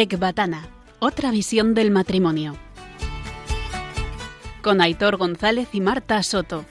[0.00, 0.68] Ecbatana,
[1.00, 2.56] otra visión del matrimonio.
[4.62, 6.64] Con Aitor González y Marta Soto.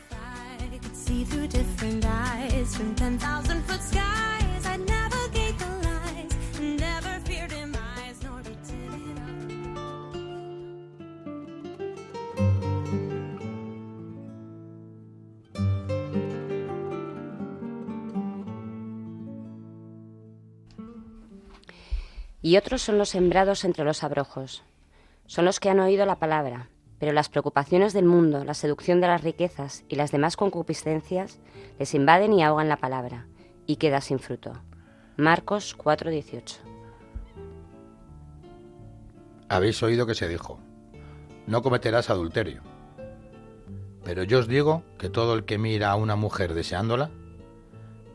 [22.47, 24.63] Y otros son los sembrados entre los abrojos.
[25.25, 29.07] Son los que han oído la palabra, pero las preocupaciones del mundo, la seducción de
[29.07, 31.39] las riquezas y las demás concupiscencias
[31.77, 33.27] les invaden y ahogan la palabra,
[33.65, 34.53] y queda sin fruto.
[35.17, 36.59] Marcos 4:18.
[39.49, 40.57] Habéis oído que se dijo,
[41.47, 42.61] no cometerás adulterio.
[44.05, 47.11] Pero yo os digo que todo el que mira a una mujer deseándola,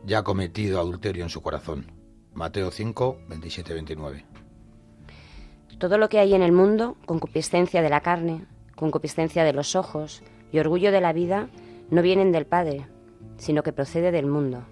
[0.03, 1.91] ya ha cometido adulterio en su corazón.
[2.33, 4.32] Mateo 5, 27, 29.
[5.83, 8.45] Todo lo que hay en el mundo, concupiscencia de la carne,
[8.77, 11.49] concupiscencia de los ojos y orgullo de la vida,
[11.89, 12.87] no vienen del Padre,
[13.35, 14.63] sino que procede del mundo.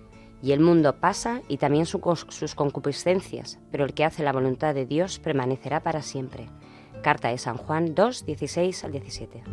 [0.41, 4.85] Y el mundo pasa y también sus concupiscencias, pero el que hace la voluntad de
[4.85, 6.47] Dios permanecerá para siempre.
[7.03, 9.43] Carta de San Juan 2, 16 al 17.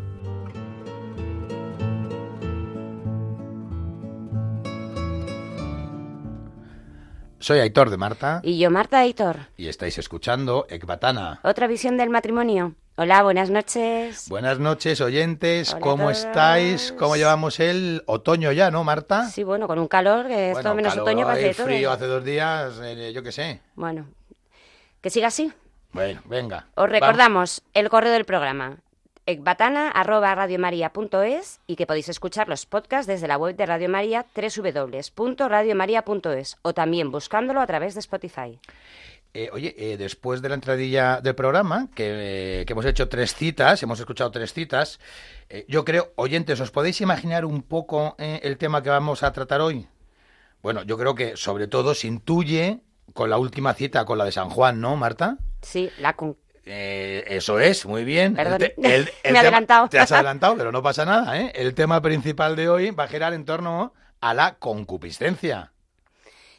[7.49, 8.41] Soy Aitor de Marta.
[8.43, 9.37] Y yo, Marta Aitor.
[9.57, 11.39] Y estáis escuchando Ecbatana.
[11.41, 12.75] Otra visión del matrimonio.
[12.95, 14.29] Hola, buenas noches.
[14.29, 15.75] Buenas noches, oyentes.
[15.79, 16.93] ¿Cómo estáis?
[16.99, 19.27] ¿Cómo llevamos el otoño ya, no, Marta?
[19.29, 21.65] Sí, bueno, con un calor que es todo menos otoño todo.
[21.65, 23.61] frío hace dos días, eh, yo qué sé.
[23.73, 24.05] Bueno,
[25.01, 25.51] que siga así.
[25.91, 26.67] Bueno, venga.
[26.75, 28.77] Os recordamos el correo del programa
[29.29, 36.73] ecbatana.radiomaria.es y que podéis escuchar los podcasts desde la web de Radio María www.radiomaria.es o
[36.73, 38.59] también buscándolo a través de Spotify.
[39.35, 43.99] Eh, oye, eh, después de la entradilla del programa, que, hemos hecho tres citas, hemos
[43.99, 44.99] escuchado tres citas,
[45.49, 49.61] eh, yo creo, oyentes, ¿os podéis imaginar un poco el tema que vamos a tratar
[49.61, 49.87] hoy?
[50.63, 52.79] Bueno, yo creo que sobre todo se intuye
[53.13, 55.37] con la última cita, con la de San Juan, ¿no, Marta?
[55.61, 56.35] Sí, la, con
[56.71, 58.35] eh, eso es, muy bien.
[58.35, 59.89] Perdón, me he adelantado.
[59.89, 61.39] Te has adelantado, pero no pasa nada.
[61.39, 61.51] ¿eh?
[61.55, 65.71] El tema principal de hoy va a girar en torno a la concupiscencia.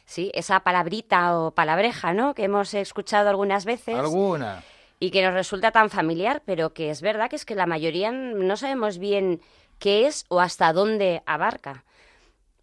[0.05, 2.35] Sí, esa palabrita o palabreja, ¿no?
[2.35, 3.95] Que hemos escuchado algunas veces.
[3.95, 4.63] Alguna.
[4.99, 8.11] Y que nos resulta tan familiar, pero que es verdad que es que la mayoría
[8.11, 9.41] no sabemos bien
[9.79, 11.85] qué es o hasta dónde abarca.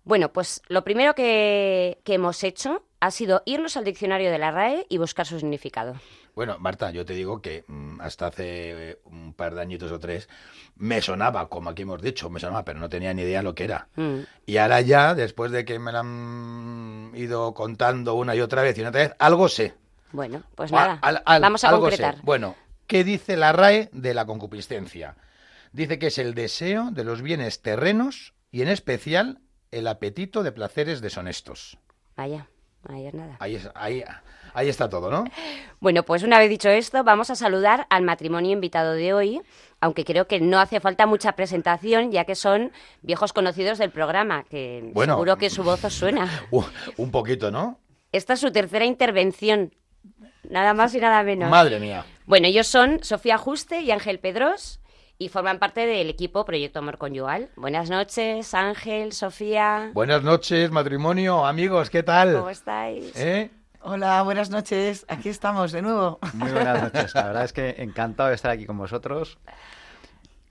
[0.04, 4.50] Bueno, pues lo primero que, que hemos hecho ha sido irnos al diccionario de la
[4.50, 5.96] RAE y buscar su significado.
[6.38, 9.98] Bueno, Marta, yo te digo que mm, hasta hace eh, un par de añitos o
[9.98, 10.28] tres
[10.76, 13.64] me sonaba, como aquí hemos dicho, me sonaba, pero no tenía ni idea lo que
[13.64, 13.88] era.
[13.96, 14.18] Mm.
[14.46, 18.78] Y ahora ya, después de que me lo han ido contando una y otra vez
[18.78, 19.74] y otra vez, algo sé.
[20.12, 22.18] Bueno, pues nada, vamos a concretar.
[22.22, 22.54] Bueno,
[22.86, 25.16] ¿qué dice la RAE de la concupiscencia?
[25.72, 29.40] Dice que es el deseo de los bienes terrenos y en especial
[29.72, 31.78] el apetito de placeres deshonestos.
[32.14, 32.46] Vaya,
[32.84, 33.36] ahí es nada.
[33.40, 34.04] Ahí, es, ahí,
[34.54, 35.24] Ahí está todo, ¿no?
[35.80, 39.40] Bueno, pues una vez dicho esto, vamos a saludar al matrimonio invitado de hoy,
[39.80, 42.72] aunque creo que no hace falta mucha presentación, ya que son
[43.02, 46.28] viejos conocidos del programa, que seguro que su voz os suena.
[46.96, 47.78] un poquito, ¿no?
[48.10, 49.74] Esta es su tercera intervención,
[50.48, 51.50] nada más y nada menos.
[51.50, 52.04] Madre mía.
[52.26, 54.80] Bueno, ellos son Sofía Juste y Ángel Pedros
[55.18, 57.50] y forman parte del equipo Proyecto Amor Conyugal.
[57.56, 59.90] Buenas noches, Ángel, Sofía.
[59.92, 62.34] Buenas noches, matrimonio, amigos, ¿qué tal?
[62.34, 63.16] ¿Cómo estáis?
[63.16, 63.50] ¿Eh?
[63.80, 65.04] Hola, buenas noches.
[65.08, 66.18] Aquí estamos de nuevo.
[66.34, 67.14] Muy buenas noches.
[67.14, 69.38] La verdad es que encantado de estar aquí con vosotros.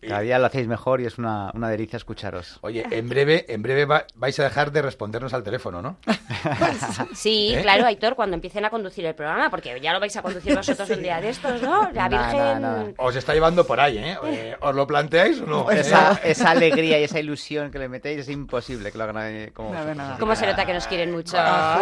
[0.07, 2.59] Cada día lo hacéis mejor y es una, una delicia escucharos.
[2.61, 5.97] Oye, en breve, en breve vais a dejar de respondernos al teléfono, ¿no?
[7.13, 7.61] sí, ¿Eh?
[7.61, 10.89] claro, Aitor, cuando empiecen a conducir el programa, porque ya lo vais a conducir vosotros
[10.89, 11.91] un día de estos, ¿no?
[11.91, 12.95] La Virgen...
[12.97, 14.17] Os está llevando por ahí, ¿eh?
[14.25, 15.71] eh ¿Os lo planteáis o no?
[15.71, 19.73] Esa, esa, alegría y esa ilusión que le metéis es imposible que lo hagan como...
[20.19, 21.37] ¿Cómo se nota que nos quieren mucho?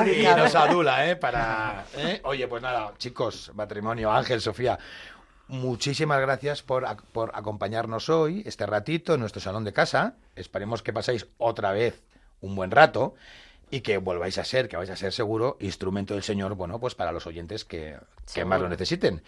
[0.06, 1.16] y nos adula, ¿eh?
[1.16, 1.86] Para...
[1.98, 2.22] ¿eh?
[2.24, 4.78] Oye, pues nada, chicos, matrimonio, Ángel, Sofía,
[5.48, 10.16] Muchísimas gracias por, por, acompañarnos hoy, este ratito, en nuestro salón de casa.
[10.36, 12.02] Esperemos que paséis otra vez
[12.42, 13.14] un buen rato
[13.70, 16.96] y que volváis a ser, que vais a ser seguro, instrumento del Señor, bueno, pues
[16.96, 17.98] para los oyentes que,
[18.34, 19.24] que más lo necesiten.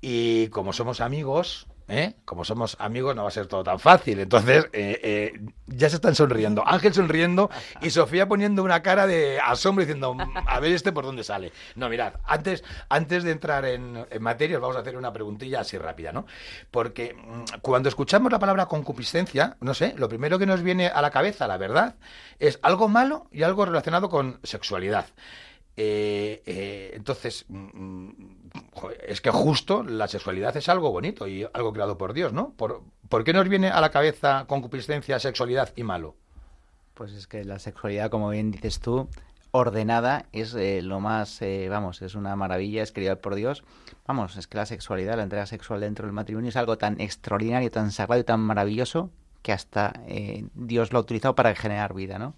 [0.00, 2.14] Y como somos amigos, ¿eh?
[2.24, 4.20] como somos amigos no va a ser todo tan fácil.
[4.20, 6.62] Entonces, eh, eh, ya se están sonriendo.
[6.66, 7.50] Ángel sonriendo
[7.80, 11.52] y Sofía poniendo una cara de asombro diciendo, a ver este por dónde sale.
[11.74, 15.78] No, mirad, antes, antes de entrar en, en materia, vamos a hacer una preguntilla así
[15.78, 16.26] rápida, ¿no?
[16.70, 21.02] Porque mm, cuando escuchamos la palabra concupiscencia, no sé, lo primero que nos viene a
[21.02, 21.96] la cabeza, la verdad,
[22.38, 25.06] es algo malo y algo relacionado con sexualidad.
[25.80, 28.14] Eh, eh, entonces, mm, mm,
[29.06, 32.50] es que justo la sexualidad es algo bonito y algo creado por Dios, ¿no?
[32.56, 36.16] ¿Por, ¿por qué nos viene a la cabeza concupiscencia, sexualidad y malo?
[36.94, 39.08] Pues es que la sexualidad, como bien dices tú,
[39.52, 41.40] ordenada es eh, lo más,
[41.70, 43.62] vamos, es una maravilla, es creada por Dios.
[44.04, 47.70] Vamos, es que la sexualidad, la entrega sexual dentro del matrimonio es algo tan extraordinario,
[47.70, 49.10] tan sagrado y tan maravilloso
[49.42, 52.34] que hasta eh, Dios lo ha utilizado para generar vida, ¿no?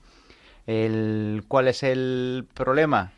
[1.49, 3.13] ¿Cuál es el problema?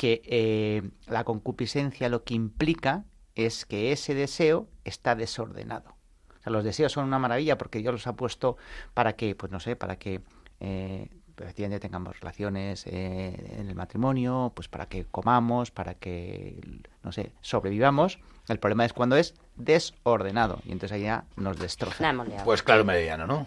[0.00, 3.04] Que eh, la concupiscencia lo que implica
[3.34, 5.90] es que ese deseo está desordenado.
[6.38, 8.56] O sea, los deseos son una maravilla porque Dios los ha puesto
[8.94, 10.22] para que, pues no sé, para que
[10.60, 17.12] eh, efectivamente tengamos relaciones eh, en el matrimonio, pues para que comamos, para que, no
[17.12, 18.20] sé, sobrevivamos.
[18.48, 21.98] El problema es cuando es desordenado y entonces ahí ya nos destroza.
[22.46, 23.46] Pues claro, meridiano, ¿no?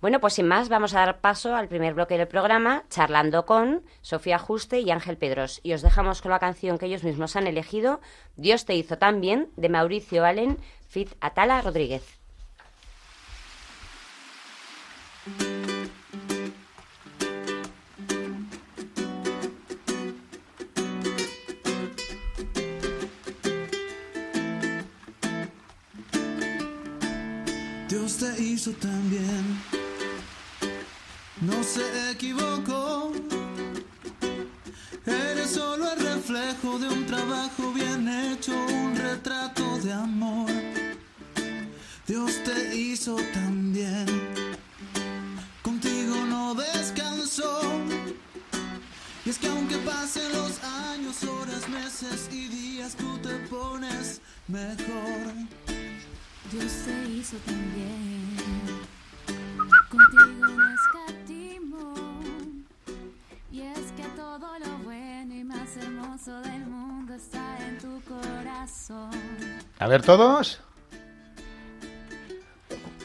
[0.00, 3.82] Bueno, pues sin más, vamos a dar paso al primer bloque del programa, charlando con
[4.00, 5.60] Sofía Juste y Ángel Pedros.
[5.62, 8.00] Y os dejamos con la canción que ellos mismos han elegido,
[8.36, 10.56] Dios te hizo tan bien, de Mauricio Allen,
[10.88, 12.18] Fit Atala Rodríguez.
[27.86, 29.79] Dios te hizo tan bien,
[31.40, 33.12] no se equivocó.
[35.06, 40.50] Eres solo el reflejo de un trabajo bien hecho, un retrato de amor.
[42.06, 44.06] Dios te hizo tan bien,
[69.90, 70.60] ver todos.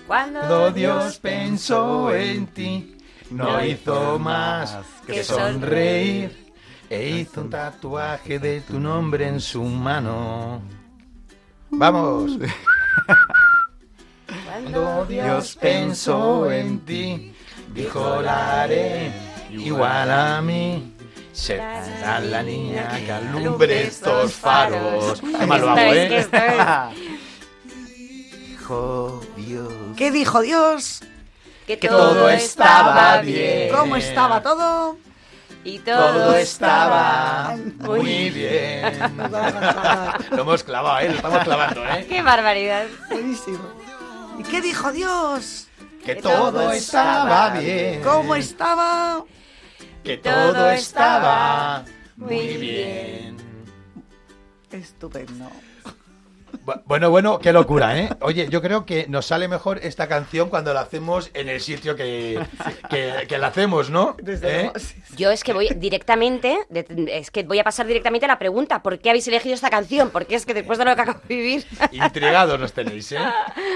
[0.05, 2.95] Cuando Cuando Dios pensó en ti,
[3.31, 4.77] no hizo más
[5.07, 6.53] que sonreír
[6.87, 10.61] e hizo un tatuaje de tu nombre en su mano.
[11.71, 12.37] Vamos.
[14.45, 17.33] Cuando Dios pensó en ti,
[17.73, 19.11] dijo la haré
[19.49, 20.94] igual a mí.
[21.35, 25.19] Será la niña que alumbre estos faros.
[25.19, 26.27] Qué mal que ¿eh?
[28.49, 29.73] Dijo Dios.
[29.97, 31.01] ¿Qué dijo Dios?
[31.67, 33.69] que Que todo estaba bien.
[33.75, 34.97] ¿Cómo estaba todo?
[35.65, 37.55] Y todo, Todo estaba
[37.87, 37.99] Uy.
[37.99, 38.97] muy bien.
[40.31, 41.09] Lo hemos clavado, ¿eh?
[41.09, 42.05] Lo estamos clavando, ¿eh?
[42.07, 42.85] ¡Qué barbaridad!
[43.09, 43.59] Buenísimo.
[44.39, 45.67] ¿Y qué dijo Dios?
[46.05, 48.01] Que todo estaba bien.
[48.03, 49.25] ¿Cómo estaba?
[50.05, 51.83] Que todo estaba
[52.15, 53.37] muy bien.
[54.71, 55.49] Estupendo.
[56.65, 58.09] Bu- Bueno, bueno, qué locura, ¿eh?
[58.21, 61.95] Oye, yo creo que nos sale mejor esta canción cuando la hacemos en el sitio
[61.95, 62.39] que,
[62.89, 64.15] que, que la hacemos, ¿no?
[64.21, 64.71] Desde ¿Eh?
[65.15, 66.57] Yo es que voy directamente,
[67.07, 70.09] es que voy a pasar directamente a la pregunta, ¿por qué habéis elegido esta canción?
[70.09, 71.65] Porque es que después de lo que acabo de vivir...
[71.91, 73.19] Intrigados nos tenéis, ¿eh?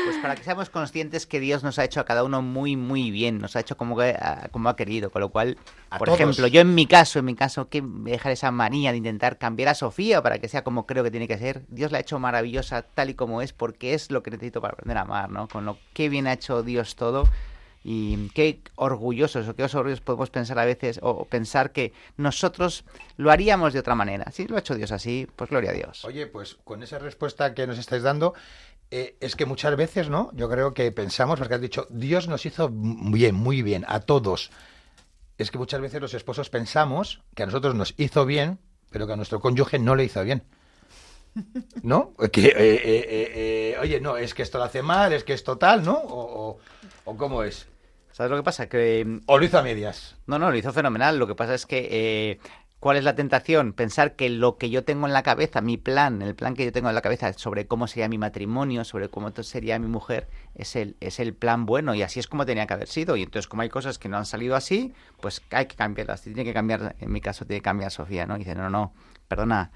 [0.05, 3.11] Pues para que seamos conscientes que Dios nos ha hecho a cada uno muy, muy
[3.11, 4.17] bien, nos ha hecho como, que-
[4.51, 5.57] como ha querido, con lo cual,
[5.91, 6.19] A por todos.
[6.19, 9.37] ejemplo, yo en mi caso, en mi caso, que me dejar esa manía de intentar
[9.37, 12.01] cambiar a Sofía para que sea como creo que tiene que ser, Dios la ha
[12.01, 15.29] hecho maravillosa tal y como es, porque es lo que necesito para aprender a amar,
[15.29, 15.47] ¿no?
[15.47, 17.25] Con lo que bien ha hecho Dios todo
[17.83, 22.83] y qué orgullosos o qué orgullosos podemos pensar a veces o pensar que nosotros
[23.17, 24.31] lo haríamos de otra manera.
[24.31, 26.03] Si lo ha hecho Dios así, pues gloria a Dios.
[26.05, 28.33] Oye, pues con esa respuesta que nos estáis dando,
[28.91, 30.31] eh, es que muchas veces, ¿no?
[30.33, 34.51] Yo creo que pensamos, porque has dicho, Dios nos hizo bien, muy bien, a todos.
[35.37, 38.59] Es que muchas veces los esposos pensamos que a nosotros nos hizo bien,
[38.89, 40.43] pero que a nuestro cónyuge no le hizo bien.
[41.83, 42.13] ¿No?
[42.31, 45.43] Que, eh, eh, eh, oye, no, es que esto lo hace mal, es que es
[45.43, 45.93] total, ¿no?
[45.97, 46.57] O, o-
[47.05, 47.67] o cómo es.
[48.11, 48.67] ¿Sabes lo que pasa?
[48.67, 50.15] Que mm, O lo hizo a medias.
[50.27, 51.17] No, no, lo hizo fenomenal.
[51.17, 52.39] Lo que pasa es que, eh,
[52.81, 53.71] ¿cuál es la tentación?
[53.73, 56.71] Pensar que lo que yo tengo en la cabeza, mi plan, el plan que yo
[56.73, 60.75] tengo en la cabeza sobre cómo sería mi matrimonio, sobre cómo sería mi mujer, es
[60.75, 63.15] el, es el plan bueno y así es como tenía que haber sido.
[63.15, 66.21] Y entonces, como hay cosas que no han salido así, pues hay que cambiarlas.
[66.23, 68.35] Tiene que cambiar, en mi caso, tiene que cambiar Sofía, ¿no?
[68.35, 68.93] Y dice, no, no,
[69.29, 69.71] perdona,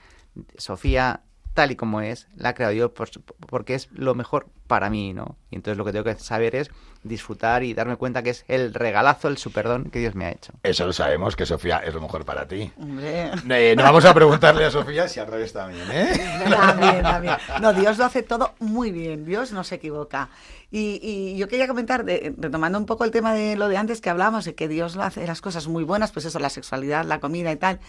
[0.58, 1.22] Sofía,
[1.54, 3.10] tal y como es, la ha creado yo por-
[3.48, 5.38] porque es lo mejor para mí, ¿no?
[5.52, 6.72] Y entonces lo que tengo que saber es
[7.04, 10.54] disfrutar y darme cuenta que es el regalazo, el superdón que Dios me ha hecho.
[10.64, 12.72] Eso lo sabemos, que Sofía es lo mejor para ti.
[12.78, 13.30] Hombre.
[13.50, 16.44] Eh, no vamos a preguntarle a Sofía si al revés también, ¿eh?
[16.50, 17.36] También, también.
[17.62, 20.30] No, Dios lo hace todo muy bien, Dios no se equivoca.
[20.72, 24.02] Y, y yo quería comentar, de- retomando un poco el tema de lo de antes
[24.02, 27.06] que hablábamos, de que Dios lo hace las cosas muy buenas, pues eso, la sexualidad,
[27.06, 27.80] la comida y tal.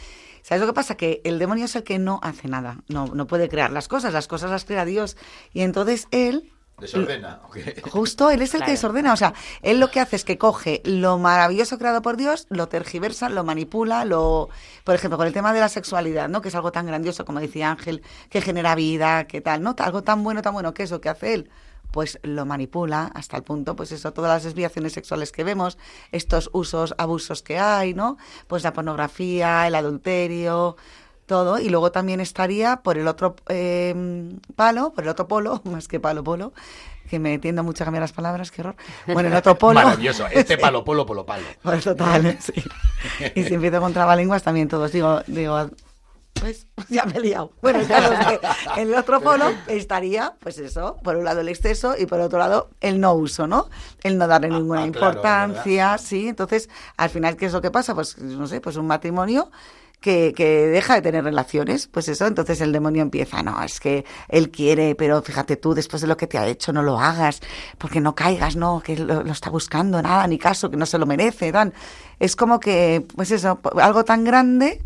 [0.44, 0.94] ¿Sabes lo que pasa?
[0.96, 4.12] Que el demonio es el que no hace nada, no, no puede crear las cosas,
[4.12, 5.16] las cosas las crea Dios.
[5.54, 7.40] Y entonces él Desordena.
[7.90, 8.66] Justo, él es el Claro.
[8.66, 9.12] que desordena.
[9.14, 9.32] O sea,
[9.62, 13.42] él lo que hace es que coge lo maravilloso creado por Dios, lo tergiversa, lo
[13.42, 14.50] manipula, lo.
[14.82, 16.42] Por ejemplo, con el tema de la sexualidad, ¿no?
[16.42, 19.74] Que es algo tan grandioso, como decía Ángel, que genera vida, que tal, ¿no?
[19.78, 21.50] Algo tan bueno, tan bueno que eso que hace él.
[21.94, 25.78] Pues lo manipula hasta el punto, pues eso, todas las desviaciones sexuales que vemos,
[26.10, 28.18] estos usos, abusos que hay, ¿no?
[28.48, 30.74] Pues la pornografía, el adulterio,
[31.26, 31.60] todo.
[31.60, 33.94] Y luego también estaría por el otro eh,
[34.56, 36.52] palo, por el otro polo, más que palo, polo,
[37.08, 38.74] que me tiendo mucho a cambiar las palabras, qué horror.
[39.06, 39.80] Bueno, el otro polo.
[39.84, 40.26] Maravilloso.
[40.32, 41.44] Este palo, polo, polo, palo.
[41.62, 42.54] Pues total, sí.
[43.36, 45.70] Y si empiezo con trabalenguas también todos digo, digo,
[46.40, 47.52] pues ya me he liado.
[47.62, 48.40] Bueno, es que
[48.76, 52.38] en el otro polo estaría, pues eso, por un lado el exceso y por otro
[52.38, 53.68] lado el no uso, ¿no?
[54.02, 56.28] El no darle Ah, ninguna ah, claro, importancia, sí.
[56.28, 57.94] Entonces, al final, ¿qué es lo que pasa?
[57.94, 59.50] Pues, no sé, pues un matrimonio
[60.00, 64.04] que, que deja de tener relaciones, pues eso, entonces el demonio empieza, no, es que
[64.28, 67.40] él quiere, pero fíjate tú, después de lo que te ha hecho, no lo hagas,
[67.78, 70.98] porque no caigas, no, que lo, lo está buscando, nada, ni caso, que no se
[70.98, 71.72] lo merece, dan.
[72.20, 74.82] Es como que, pues eso, algo tan grande,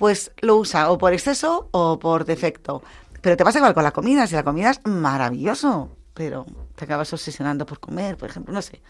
[0.00, 2.82] pues lo usa o por exceso o por defecto.
[3.20, 7.12] Pero te pasa igual con la comida, si la comida es maravilloso, pero te acabas
[7.12, 8.80] obsesionando por comer, por ejemplo, no sé.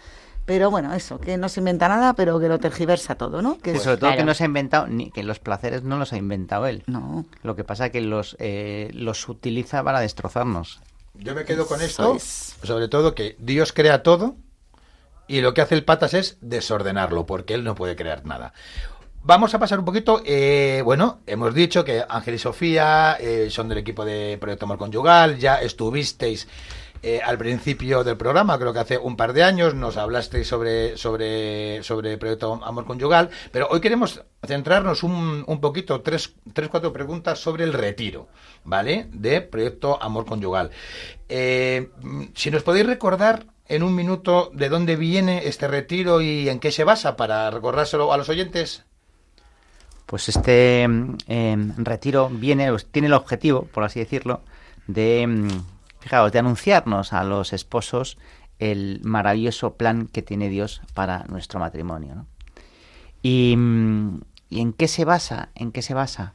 [0.47, 3.59] Pero bueno, eso, que no se inventa nada, pero que lo tergiversa todo, ¿no?
[3.59, 6.17] Que sobre todo que no se ha inventado, ni que los placeres no los ha
[6.17, 6.85] inventado él.
[6.87, 7.25] No.
[7.43, 10.81] Lo que pasa es que los, eh, los utiliza para destrozarnos.
[11.14, 12.55] Yo me quedo con esto, es.
[12.62, 14.37] sobre todo que Dios crea todo
[15.26, 18.52] y lo que hace el patas es desordenarlo, porque él no puede crear nada.
[19.23, 23.69] Vamos a pasar un poquito, eh, bueno, hemos dicho que Ángel y Sofía eh, son
[23.69, 26.49] del equipo de Proyecto Amor Conyugal, ya estuvisteis
[27.03, 30.97] eh, al principio del programa, creo que hace un par de años, nos hablasteis sobre,
[30.97, 36.91] sobre, sobre Proyecto Amor Conyugal, pero hoy queremos centrarnos un, un poquito, tres, tres, cuatro
[36.91, 38.29] preguntas sobre el retiro,
[38.65, 39.07] ¿vale?
[39.12, 40.71] De Proyecto Amor Conyugal.
[41.29, 41.91] Eh,
[42.35, 46.73] si nos podéis recordar en un minuto de dónde viene este retiro y en qué
[46.73, 48.87] se basa para recordárselo a los oyentes.
[50.11, 54.40] Pues este mm, em, retiro viene, pues, tiene el objetivo, por así decirlo,
[54.88, 55.49] de, mm,
[56.00, 58.19] fijaos, de anunciarnos a los esposos
[58.59, 62.17] el maravilloso plan que tiene Dios para nuestro matrimonio.
[62.17, 62.26] ¿no?
[63.23, 65.50] Y, mm, ¿y en qué se basa?
[65.55, 66.33] ¿En qué se basa?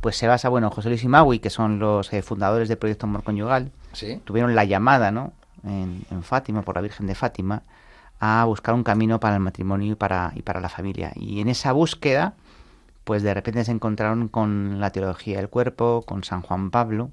[0.00, 3.04] Pues se basa, bueno, José Luis y Maui, que son los eh, fundadores del Proyecto
[3.04, 4.22] Amor Conyugal, Sí.
[4.24, 5.34] tuvieron la llamada, ¿no?
[5.64, 7.62] En, en Fátima, por la Virgen de Fátima,
[8.20, 11.12] a buscar un camino para el matrimonio y para, y para la familia.
[11.14, 12.32] Y en esa búsqueda,
[13.08, 17.10] pues de repente se encontraron con la teología del cuerpo, con San Juan Pablo,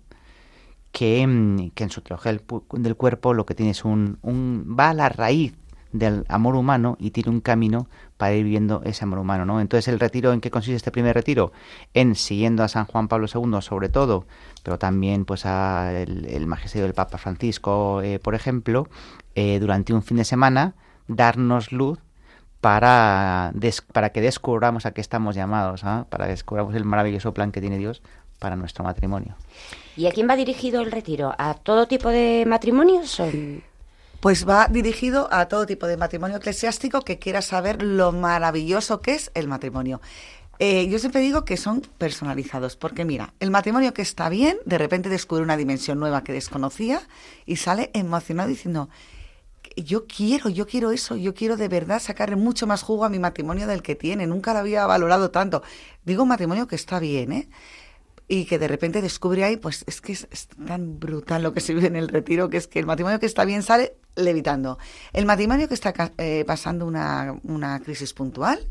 [0.92, 4.90] que, mm, que en su teología del, cuerpo lo que tiene es un, un va
[4.90, 5.56] a la raíz
[5.94, 7.88] del amor humano y tiene un camino
[8.18, 9.62] para ir viviendo ese amor humano, ¿no?
[9.62, 11.54] Entonces, ¿el retiro en qué consiste este primer retiro?
[11.94, 14.26] En siguiendo a San Juan Pablo II, sobre todo,
[14.64, 18.90] pero también pues a el, el magisterio del Papa Francisco, eh, por ejemplo,
[19.36, 20.76] eh, durante un fin de semana
[21.08, 22.00] darnos luz
[22.70, 26.08] para, des- para que descubramos a qué estamos llamados, ¿ah?
[26.10, 28.02] para que descubramos el maravilloso plan que tiene Dios
[28.40, 29.36] para nuestro matrimonio.
[29.96, 31.36] ¿Y a quién va dirigido el retiro?
[31.38, 33.20] ¿A todo tipo de matrimonios?
[33.20, 33.30] o-
[34.20, 39.14] Pues va dirigido a todo tipo de matrimonio eclesiástico que quiera saber lo maravilloso que
[39.14, 40.02] es el matrimonio.
[40.58, 44.80] Eh, yo siempre digo que son personalizados, porque mira, el matrimonio que está bien, de
[44.80, 47.00] repente descubre una dimensión nueva que desconocía
[47.46, 48.90] y sale emocionado diciendo,
[49.76, 53.20] yo quiero, yo quiero eso, yo quiero de verdad sacarle mucho más jugo a mi
[53.20, 55.64] matrimonio del que tiene, nunca lo había valorado tanto.
[56.04, 57.50] Digo un matrimonio que está bien, ¿eh?
[58.28, 60.28] y que de repente descubre ahí, pues es que es,
[60.66, 63.26] tan brutal lo que se vive en el retiro, que es que el matrimonio que
[63.26, 64.80] está bien sale levitando.
[65.14, 68.68] El matrimonio que está eh, pasando una, una crisis puntual,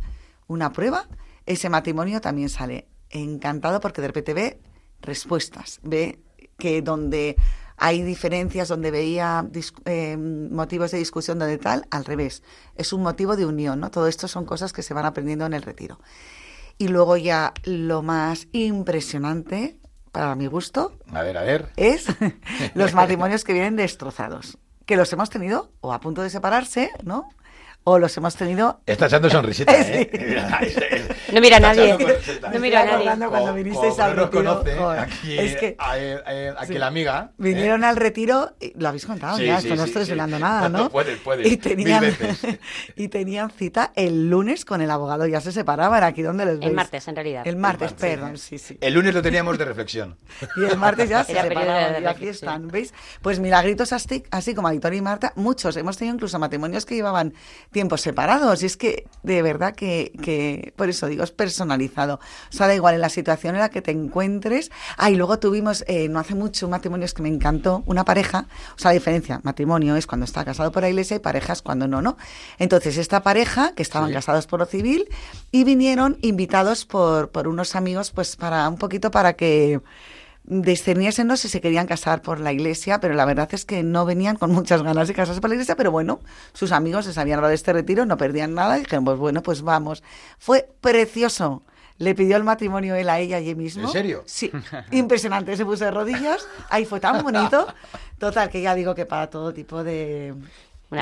[0.48, 1.06] una prueba,
[1.46, 4.58] ese matrimonio también sale encantado porque de repente ve
[5.00, 6.18] respuestas, ve
[6.58, 7.36] que donde
[7.76, 9.46] hay diferencias, donde veía
[9.84, 12.42] eh, motivos de discusión, donde tal, al revés,
[12.76, 13.90] es un motivo de unión, ¿no?
[13.90, 15.98] Todo esto son cosas que se van aprendiendo en el retiro.
[16.78, 19.78] Y luego ya lo más impresionante,
[20.12, 21.70] para mi gusto, A ver, a ver.
[21.76, 22.06] es
[22.74, 27.28] los matrimonios que vienen destrozados, que los hemos tenido o a punto de separarse, ¿no?
[27.84, 29.92] O los hemos tenido Está echando sonrisita, Sí.
[29.92, 31.08] ¿eh?
[31.32, 31.96] No mira a nadie.
[32.52, 33.26] No mira a nadie.
[33.28, 34.30] cuando vinisteis al retiro.
[34.30, 36.78] conoce, Joder, aquí, es que a- a- aquí Sí.
[36.78, 37.30] la amiga.
[37.30, 37.34] ¿eh?
[37.38, 40.08] Vinieron al retiro, y lo habéis contado Sí, ya, sí, esto no sí, estoy sí.
[40.10, 42.38] desvelando nada, No, puedes, puedes, Y mil tenían, veces.
[42.96, 46.68] y tenían cita el lunes con el abogado, ya se separaban aquí donde les veis.
[46.70, 47.46] El martes, en realidad.
[47.46, 48.78] El martes, martes, perdón, sí, sí.
[48.80, 50.16] El lunes lo teníamos de reflexión.
[50.56, 52.94] Y el martes ya se separaban, y aquí están, ¿veis?
[53.22, 55.76] Pues milagritos así, así como a Victoria y Marta, muchos.
[55.76, 57.34] Hemos tenido incluso matrimonios que llevaban
[57.74, 58.62] tiempos separados.
[58.62, 62.14] Y es que, de verdad, que, que por eso digo, es personalizado.
[62.50, 64.70] O sea, da igual en la situación en la que te encuentres.
[64.96, 68.06] Ah, y luego tuvimos, eh, no hace mucho, un matrimonio es que me encantó, una
[68.06, 68.46] pareja.
[68.74, 71.86] O sea, la diferencia, matrimonio es cuando está casado por la iglesia y parejas cuando
[71.86, 72.16] no, ¿no?
[72.58, 74.14] Entonces, esta pareja, que estaban Sí.
[74.14, 75.08] casados por lo civil,
[75.50, 79.80] y vinieron invitados por, por unos amigos, pues para un poquito para que
[80.44, 84.36] discerniesen si se querían casar por la iglesia, pero la verdad es que no venían
[84.36, 86.20] con muchas ganas de casarse por la iglesia, pero bueno,
[86.52, 89.62] sus amigos les habían dado este retiro, no perdían nada y dijeron, pues bueno, pues
[89.62, 90.02] vamos.
[90.38, 91.62] Fue precioso.
[91.96, 93.84] Le pidió el matrimonio él a ella allí mismo.
[93.84, 94.22] ¿En serio?
[94.26, 94.50] Sí,
[94.90, 95.56] impresionante.
[95.56, 97.66] Se puso de rodillas, ahí fue tan bonito.
[98.18, 100.34] Total, que ya digo que para todo tipo de...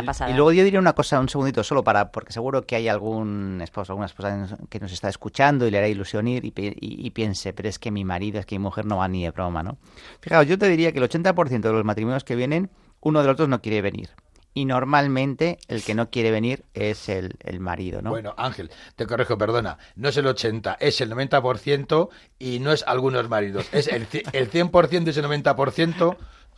[0.00, 0.30] Una pasada.
[0.30, 3.60] Y luego yo diría una cosa, un segundito, solo para, porque seguro que hay algún
[3.62, 7.06] esposo, alguna esposa que nos- está escuchando y le hará ilusión ir y, pi- y-
[7.06, 9.30] y piense, pero es que mi marido, es que mi mujer no va ni de
[9.30, 9.78] broma, ¿no?
[10.20, 12.70] Fijaos, yo te diría que el 80% de los matrimonios que vienen,
[13.00, 14.10] uno de los dos no quiere venir.
[14.54, 18.10] Y normalmente el que no quiere venir es el, el marido, ¿no?
[18.10, 19.78] Bueno, Ángel, te corrijo, perdona.
[19.96, 23.66] No es el 80, es el 90% y no es algunos maridos.
[23.72, 26.16] Es el, el 100% de ese 90%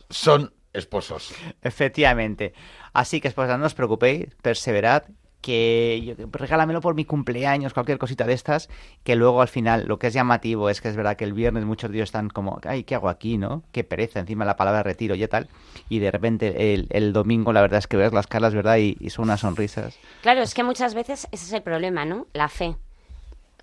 [0.09, 1.33] son esposos.
[1.61, 2.53] Efectivamente.
[2.93, 5.03] Así que, esposa, no os preocupéis, perseverad,
[5.41, 8.67] que yo- regálamelo por mi cumpleaños, cualquier cosita de estas,
[9.03, 11.65] que luego al final lo que es llamativo es que es verdad que el viernes
[11.65, 13.61] muchos días están como, ay, ¿qué hago aquí, no?
[13.71, 15.47] Qué pereza, encima la palabra retiro y tal,
[15.87, 18.77] y de repente el, el domingo la verdad es que ves las caras, ¿verdad?
[18.77, 19.99] Y, y son unas sonrisas.
[20.23, 22.25] Claro, es que muchas veces ese es el problema, ¿no?
[22.33, 22.75] La fe.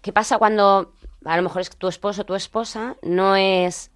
[0.03, 0.93] ¿Qué pasa cuando
[1.25, 3.91] a lo mejor es que tu esposo o tu esposa no es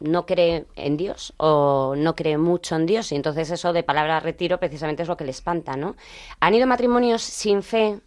[0.00, 4.20] no cree en Dios o no cree mucho en Dios y entonces eso de palabra
[4.20, 5.96] retiro precisamente es lo que le espanta, ¿no?
[6.40, 8.00] ¿Han ido matrimonios sin fe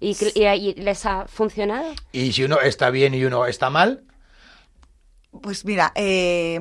[0.00, 1.94] y, y- y les ha funcionado?
[2.12, 4.04] Y si uno está bien y uno está mal,
[5.42, 6.58] Pues mira, eh,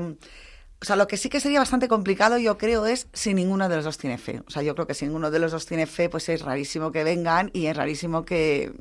[0.81, 3.77] o sea, lo que sí que sería bastante complicado, yo creo, es si ninguno de
[3.77, 4.41] los dos tiene fe.
[4.47, 6.91] O sea, yo creo que si ninguno de los dos tiene fe, pues es rarísimo
[6.91, 8.73] que vengan y es rarísimo que,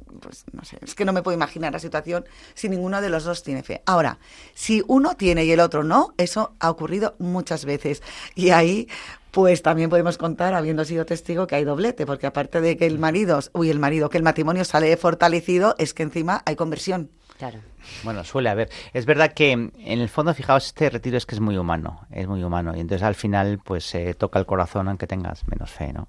[0.52, 3.42] no sé, es que no me puedo imaginar la situación si ninguno de los dos
[3.42, 3.82] tiene fe.
[3.86, 4.18] Ahora,
[4.54, 8.02] si uno tiene y el otro no, eso ha ocurrido muchas veces.
[8.34, 8.88] Y ahí,
[9.30, 12.98] pues también podemos contar, habiendo sido testigo, que hay doblete, porque aparte de que el
[12.98, 17.10] marido, uy, el marido, que el matrimonio sale fortalecido, es que encima hay conversión.
[17.38, 17.60] Claro.
[18.02, 18.70] Bueno, suele haber.
[18.92, 22.26] Es verdad que en el fondo, fijaos, este retiro es que es muy humano, es
[22.26, 25.92] muy humano, y entonces al final pues se toca el corazón aunque tengas menos fe,
[25.92, 26.08] ¿no?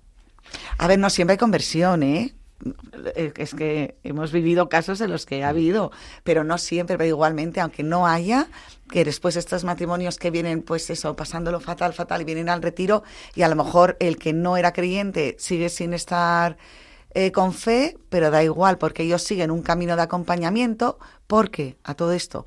[0.77, 2.33] A ver, no siempre hay conversión, ¿eh?
[3.15, 5.91] Eh, Es que hemos vivido casos en los que ha habido,
[6.23, 8.47] pero no siempre, pero igualmente, aunque no haya,
[8.89, 13.03] que después estos matrimonios que vienen, pues eso, pasándolo fatal, fatal, y vienen al retiro,
[13.35, 16.57] y a lo mejor el que no era creyente sigue sin estar
[17.13, 21.93] eh, con fe, pero da igual, porque ellos siguen un camino de acompañamiento, porque a
[21.93, 22.45] todo esto,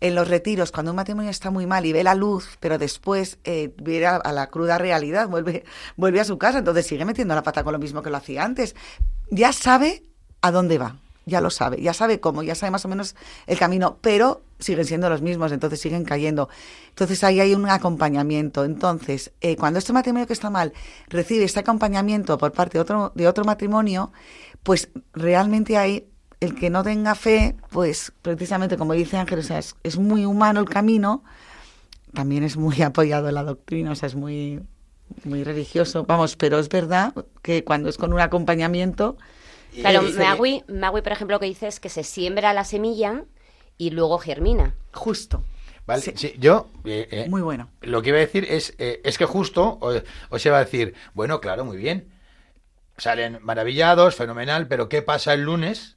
[0.00, 3.38] en los retiros, cuando un matrimonio está muy mal y ve la luz, pero después
[3.44, 5.64] eh, viene a, a la cruda realidad, vuelve,
[5.96, 8.42] vuelve a su casa, entonces sigue metiendo la pata con lo mismo que lo hacía
[8.44, 8.74] antes.
[9.30, 10.02] Ya sabe
[10.42, 13.14] a dónde va, ya lo sabe, ya sabe cómo, ya sabe más o menos
[13.46, 16.48] el camino, pero siguen siendo los mismos, entonces siguen cayendo.
[16.90, 18.64] Entonces ahí hay un acompañamiento.
[18.64, 20.72] Entonces, eh, cuando este matrimonio que está mal
[21.08, 24.12] recibe este acompañamiento por parte de otro, de otro matrimonio,
[24.62, 26.06] pues realmente hay
[26.40, 30.60] el que no tenga fe, pues precisamente como dice Ángel, o sea, es, muy humano
[30.60, 31.22] el camino,
[32.14, 34.60] también es muy apoyado en la doctrina, o sea, es muy,
[35.24, 39.16] muy religioso, vamos, pero es verdad que cuando es con un acompañamiento...
[39.74, 43.24] Claro, eh, Magui, Magui, por ejemplo, lo que dice es que se siembra la semilla
[43.78, 44.74] y luego germina.
[44.92, 45.44] Justo,
[45.86, 46.02] ¿vale?
[46.02, 46.12] Sí.
[46.16, 46.68] Sí, yo...
[46.84, 47.70] eh, eh, muy bueno.
[47.80, 50.94] Lo que iba a decir es, eh, es que justo os, os iba a decir,
[51.14, 52.08] bueno, claro, muy bien.
[52.96, 55.96] Salen maravillados, fenomenal, pero ¿qué pasa el lunes?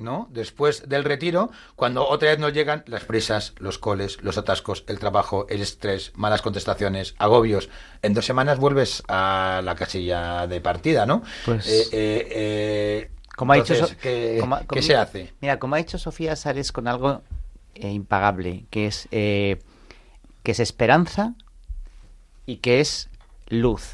[0.00, 0.28] ¿No?
[0.30, 4.98] Después del retiro, cuando otra vez nos llegan las prisas, los coles, los atascos, el
[4.98, 7.68] trabajo, el estrés, malas contestaciones, agobios.
[8.02, 11.22] En dos semanas vuelves a la casilla de partida, ¿no?
[11.44, 15.32] Pues- Eh, eh, eh, Como ha dicho ¿qué, como- qué como- se hace?
[15.40, 17.20] Mira, como ha dicho Sofía, sales con algo
[17.74, 19.58] eh, impagable, que es eh,
[20.42, 21.34] que es esperanza
[22.46, 23.08] y que es
[23.48, 23.92] luz,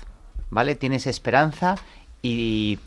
[0.50, 0.74] ¿vale?
[0.76, 1.76] Tienes esperanza
[2.22, 2.78] y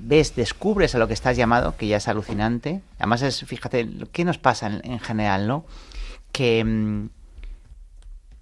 [0.00, 2.82] ves, descubres a lo que estás llamado, que ya es alucinante.
[2.98, 5.64] Además es, fíjate, ¿qué nos pasa en, en general, no?
[6.32, 7.08] Que mm,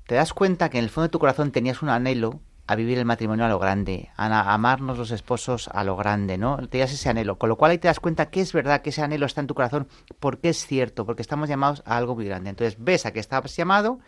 [0.06, 2.98] te das cuenta que en el fondo de tu corazón tenías un anhelo a vivir
[2.98, 6.58] el matrimonio a lo grande, a, a amarnos los esposos a lo grande, ¿no?
[6.68, 9.02] Tenías ese anhelo, con lo cual ahí te das cuenta que es verdad que ese
[9.02, 9.86] anhelo está en tu corazón,
[10.18, 12.50] porque es cierto, porque estamos llamados a algo muy grande.
[12.50, 14.00] Entonces ves a que estás llamado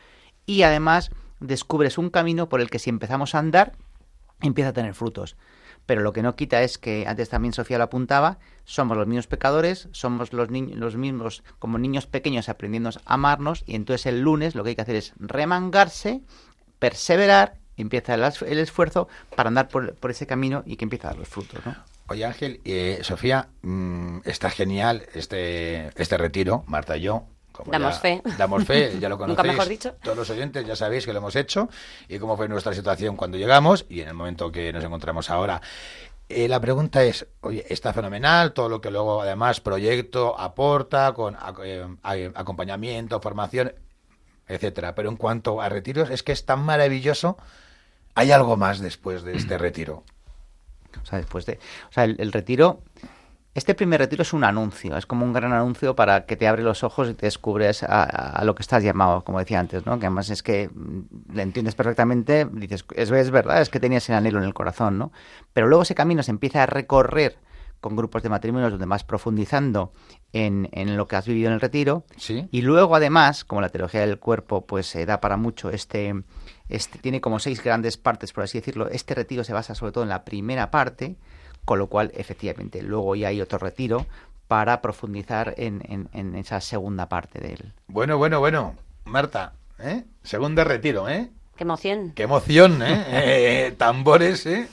[0.45, 3.75] y además descubres un camino por el que si empezamos a andar,
[4.41, 5.37] empieza a tener frutos.
[5.89, 9.27] Pero lo que no quita es que, antes también Sofía lo apuntaba, somos los mismos
[9.27, 14.55] pecadores, somos los, los mismos como niños pequeños aprendiendo a amarnos y entonces el lunes
[14.55, 16.21] lo que hay que hacer es remangarse,
[16.79, 21.21] perseverar, empieza el, esfuerzo para andar por, por ese camino y que empieza a dar
[21.21, 21.65] los frutos.
[21.65, 21.75] ¿no?
[22.09, 27.25] Oye Ángel, eh, Sofía, mm, está genial este, este retiro, Marta y yo.
[27.59, 28.23] Como Damos ya- fe.
[28.39, 29.53] Damos fe, ya lo Nunca conocéis.
[29.53, 29.93] mejor dicho.
[30.03, 31.69] Todos los oyentes ya sabéis que lo hemos hecho
[32.09, 35.61] y cómo fue nuestra situación cuando llegamos y en el momento que nos encontramos ahora.
[36.31, 41.37] Eh, la pregunta es, oye, está fenomenal, todo lo que luego además proyecto aporta con
[41.65, 43.73] eh, a- acompañamiento, formación,
[44.47, 44.95] etcétera.
[44.95, 47.39] Pero en cuanto a retiros, es que es tan maravilloso.
[48.15, 50.05] ¿Hay algo más después de este retiro?
[51.03, 51.55] O sea, después de.
[51.89, 52.83] O sea, el, el retiro.
[53.55, 56.63] Este primer retiro es un anuncio, es como un gran anuncio para que te abre
[56.63, 59.99] los ojos y te descubres a, a lo que estás llamado, como decía antes, ¿no?
[59.99, 64.09] Que además es que mm, le entiendes perfectamente, dices, es, es verdad, es que tenías
[64.11, 65.13] el anhelo en el corazón, ¿no?
[65.53, 67.39] Pero luego ese camino se empieza a recorrer
[67.81, 69.93] con grupos de matrimonios donde vas profundizando
[70.33, 72.05] en, en lo que has vivido en el retiro.
[72.17, 72.49] Sí.
[72.51, 76.23] Y luego, además, como la teología del cuerpo, pues se da para mucho, este,
[76.69, 78.89] este tiene como seis grandes partes, por así decirlo.
[78.89, 81.17] Este retiro se basa sobre todo en la primera parte,
[81.69, 84.07] con lo cual, efectivamente, luego ya hay otro retiro
[84.47, 87.73] para profundizar en, en- en esa segunda parte de él.
[87.89, 88.75] Bueno, bueno, bueno.
[89.05, 90.05] Marta, ¿eh?
[90.23, 91.29] Segundo retiro, ¿eh?
[91.57, 92.13] Qué emoción.
[92.15, 93.05] Qué emoción, ¿eh?
[93.69, 94.67] Eh, tambores, ¿eh?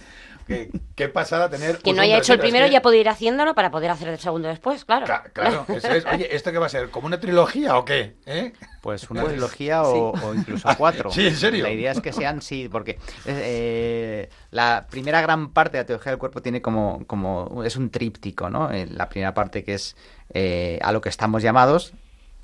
[0.47, 1.79] Qué, qué pasada tener...
[1.79, 4.09] Quien un no haya hecho el primero que- ya puede ir haciéndolo para poder hacer
[4.09, 5.07] el segundo después, claro.
[5.07, 6.05] Ca- Claro, eso es.
[6.05, 6.89] Oye, ¿esto qué va a ser?
[6.91, 8.15] ¿Como una trilogía o qué?
[8.27, 8.53] ¿Eh?
[8.81, 11.09] Pues una Pues, trilogía o, o incluso cuatro.
[11.11, 11.63] Sí, ¿en serio?
[11.63, 16.11] La idea es que sean, sí, porque eh, la primera gran parte de la teología
[16.11, 18.71] del cuerpo tiene como, como es un tríptico, ¿no?
[18.71, 19.95] Eh, La primera parte que es
[20.33, 21.93] eh, a lo que estamos llamados,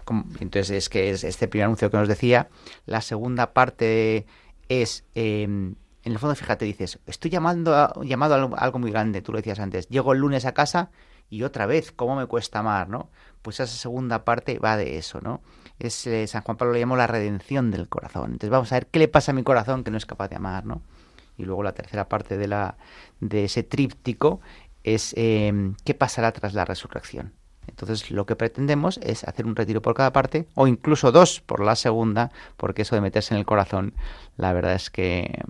[0.05, 2.49] como- entonces es que es este primer anuncio que nos decía.
[2.87, 4.25] La segunda parte
[4.69, 5.47] es, eh,
[6.03, 9.59] en el fondo, fíjate, dices, estoy llamando llamado a algo, muy grande, tú lo decías
[9.59, 10.89] antes, llego el lunes a casa
[11.29, 13.09] y otra vez, ¿cómo me cuesta amar, no?
[13.41, 15.41] Pues esa segunda parte va de eso, ¿no?
[15.79, 18.33] Es, eh, San Juan Pablo lo llamó la redención del corazón.
[18.33, 20.35] Entonces vamos a ver qué le pasa a mi corazón que no es capaz de
[20.35, 20.81] amar, ¿no?
[21.37, 22.77] Y luego la tercera parte de, la,
[23.19, 24.41] de ese tríptico
[24.83, 27.33] es eh, qué pasará tras la resurrección.
[27.67, 31.63] Entonces lo que pretendemos es hacer un retiro por cada parte o incluso dos por
[31.63, 33.93] la segunda, porque eso de meterse en el corazón,
[34.35, 35.43] la verdad es que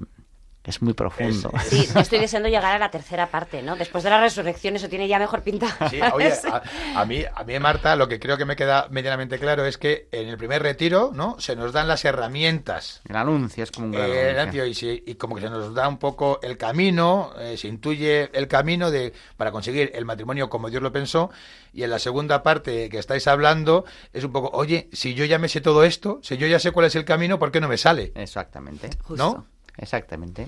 [0.63, 1.51] es muy profundo.
[1.67, 3.75] Sí, estoy deseando llegar a la tercera parte, ¿no?
[3.75, 5.67] Después de la resurrección eso tiene ya mejor pinta.
[5.89, 6.61] Sí, oye, a,
[7.01, 10.07] a mí, a mí, Marta, lo que creo que me queda medianamente claro es que
[10.11, 11.39] en el primer retiro, ¿no?
[11.39, 13.01] Se nos dan las herramientas.
[13.09, 14.41] El anuncio es como un gran Eh, anuncio.
[14.41, 17.67] anuncio, y, se- y como que se nos da un poco el camino, eh, se
[17.67, 21.31] intuye el camino de para conseguir el matrimonio como Dios lo pensó.
[21.73, 25.39] Y en la segunda parte que estáis hablando es un poco, oye, si yo ya
[25.39, 27.67] me sé todo esto, si yo ya sé cuál es el camino, ¿por qué no
[27.69, 28.11] me sale?
[28.15, 28.89] Exactamente.
[29.09, 29.45] ¿No?
[29.77, 30.47] Exactamente.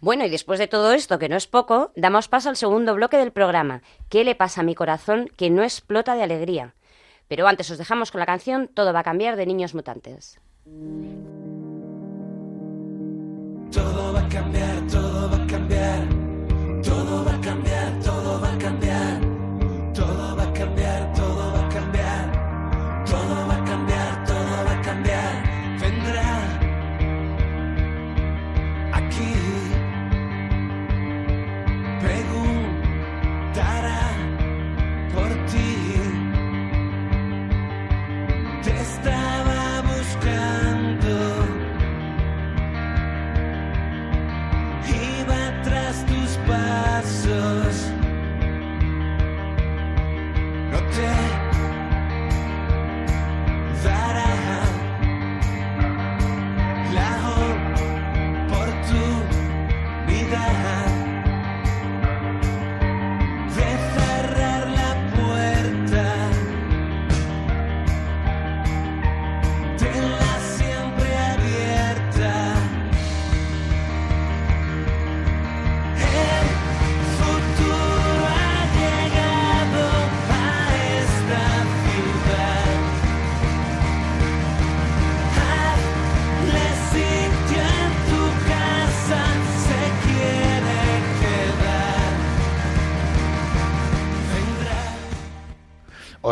[0.00, 3.16] Bueno, y después de todo esto, que no es poco, damos paso al segundo bloque
[3.16, 3.82] del programa.
[4.08, 6.74] ¿Qué le pasa a mi corazón que no explota de alegría?
[7.28, 10.40] Pero antes os dejamos con la canción Todo va a cambiar de Niños Mutantes.
[13.70, 16.08] Todo va a cambiar, todo va a cambiar.
[16.82, 18.21] Todo va a cambiar, todo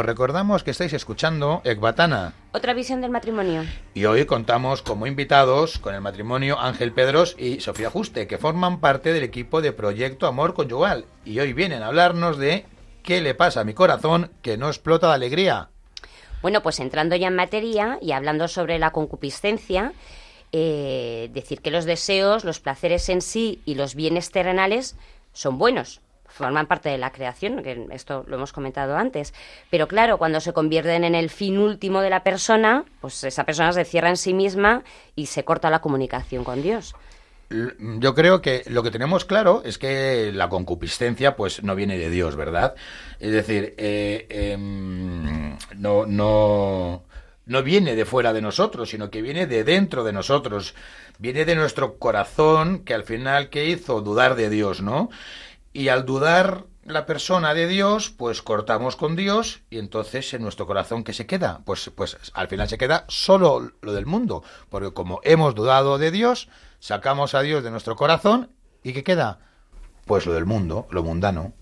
[0.01, 3.65] Os recordamos que estáis escuchando Ecbatana Otra visión del matrimonio.
[3.93, 8.81] y hoy contamos como invitados con el matrimonio Ángel Pedros y Sofía Juste, que forman
[8.81, 11.05] parte del equipo de Proyecto Amor Conyugal.
[11.27, 12.65] Y hoy vienen a hablarnos de
[13.03, 15.69] qué le pasa a mi corazón que no explota de alegría.
[16.41, 19.93] Bueno, pues entrando ya en materia y hablando sobre la concupiscencia,
[20.53, 24.97] eh, decir que los deseos, los placeres en sí y los bienes terrenales
[25.35, 29.35] son buenos, forman parte de la creación, que esto lo hemos comentado antes.
[29.71, 33.73] Pero claro, cuando se convierten en el fin último de la persona, pues esa persona
[33.73, 34.83] se cierra en sí misma
[35.17, 36.95] y se corta la comunicación con Dios.
[37.51, 42.09] Yo creo que lo que tenemos claro es que la concupiscencia pues no viene de
[42.09, 42.77] Dios, ¿verdad?
[43.19, 47.03] Es decir, eh, em, no, no,
[47.47, 50.77] no viene de fuera de nosotros, sino que viene de dentro de nosotros.
[51.19, 54.01] Viene de nuestro corazón que al final, ¿qué hizo?
[54.01, 55.11] Dudar de Dios, ¿no?
[55.73, 60.67] Y al dudar la persona de Dios, pues cortamos con Dios y entonces en nuestro
[60.67, 61.61] corazón ¿qué se queda?
[61.65, 66.11] Pues, pues al final se queda solo lo del mundo, porque como hemos dudado de
[66.11, 66.49] Dios,
[66.81, 68.51] sacamos a Dios de nuestro corazón
[68.83, 69.41] y ¿qué queda?
[70.07, 71.53] Pues lo del mundo, lo mundano.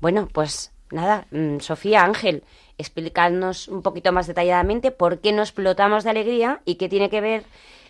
[0.00, 2.44] Bueno, pues nada, mm, Sofía Ángel,
[2.78, 7.20] explicarnos un poquito más detalladamente por qué no explotamos de alegría y qué tiene que
[7.20, 7.44] ver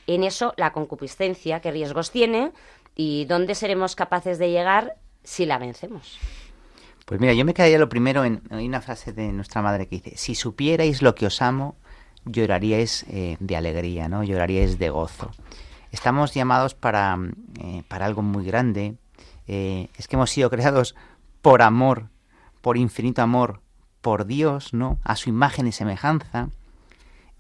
[0.07, 2.53] en eso la concupiscencia, qué riesgos tiene
[2.99, 6.19] y dónde seremos capaces de llegar si la vencemos.
[7.07, 10.17] Pues mira, yo me quedaría lo primero en una frase de nuestra madre que dice,
[10.17, 11.77] si supierais lo que os amo,
[12.27, 14.25] lloraríais eh, de alegría, ¿no?
[14.25, 15.31] Lloraríais de gozo.
[15.93, 17.17] Estamos llamados para,
[17.61, 18.97] eh, para algo muy grande.
[19.47, 20.97] Eh, es que hemos sido creados
[21.41, 22.09] por amor,
[22.61, 23.63] por infinito amor,
[24.01, 24.99] por Dios, ¿no?
[25.05, 26.51] A su imagen y semejanza.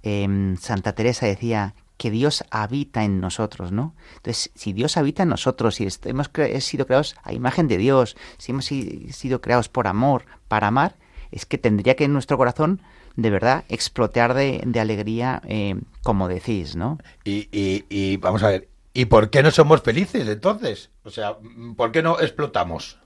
[0.04, 3.94] Em, Santa Teresa decía que Dios habita en nosotros, ¿no?
[4.16, 6.30] Entonces, si Dios habita en nosotros, si hemos
[6.60, 10.96] sido creados a imagen de Dios, si hemos si- sido creados por amor, para amar,
[11.30, 12.80] es que tendría que en nuestro corazón,
[13.16, 16.98] de verdad, explotar de, de alegría, eh, como decís, ¿no?
[17.24, 20.90] Y, y, y vamos a ver, ¿y por qué no somos felices entonces?
[21.02, 21.36] O sea,
[21.76, 22.98] ¿por qué no explotamos?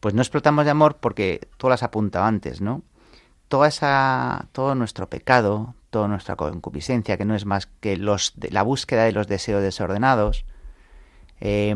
[0.00, 2.82] Pues no explotamos de amor porque tú lo has apuntado antes, ¿no?
[3.48, 5.74] Toda esa, todo nuestro pecado,
[6.08, 10.44] nuestra concupiscencia, que no es más que los la búsqueda de los deseos desordenados.
[11.40, 11.74] eh,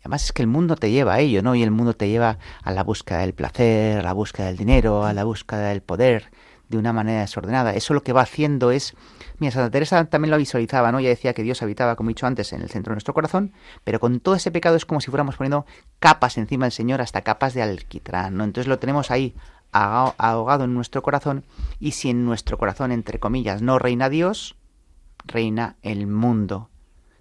[0.00, 1.54] además es que el mundo te lleva a ello, ¿no?
[1.54, 5.04] Y el mundo te lleva a la búsqueda del placer, a la búsqueda del dinero,
[5.04, 6.30] a la búsqueda del poder,
[6.68, 7.74] de una manera desordenada.
[7.74, 8.94] Eso lo que va haciendo es...
[9.38, 11.00] Mira, Santa Teresa también lo visualizaba, ¿no?
[11.00, 13.52] Ella decía que Dios habitaba, como he dicho antes, en el centro de nuestro corazón,
[13.84, 15.66] pero con todo ese pecado es como si fuéramos poniendo
[15.98, 18.44] capas encima del Señor, hasta capas de alquitrán, ¿no?
[18.44, 19.34] Entonces lo tenemos ahí
[19.72, 21.44] ahogado, en nuestro corazón,
[21.78, 24.56] y si en nuestro corazón, entre comillas, no reina Dios,
[25.24, 26.70] reina el mundo.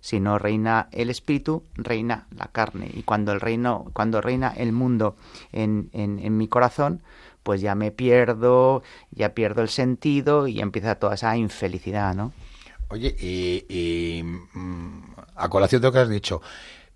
[0.02, 2.92] Si no reina el espíritu, reina la carne.
[2.94, 5.16] Y cuando el reino, cuando reina el mundo
[5.52, 7.02] en, en, en mi corazón,
[7.46, 8.82] pues ya me pierdo,
[9.12, 12.34] ya pierdo el sentido y empieza toda esa infelicidad, ¿no?
[12.88, 15.04] Oye, y, mm,
[15.36, 16.42] a colación de lo que has dicho,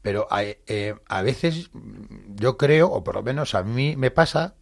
[0.01, 1.69] pero a, eh, a veces
[2.35, 4.55] yo creo, o por lo menos a mí me pasa,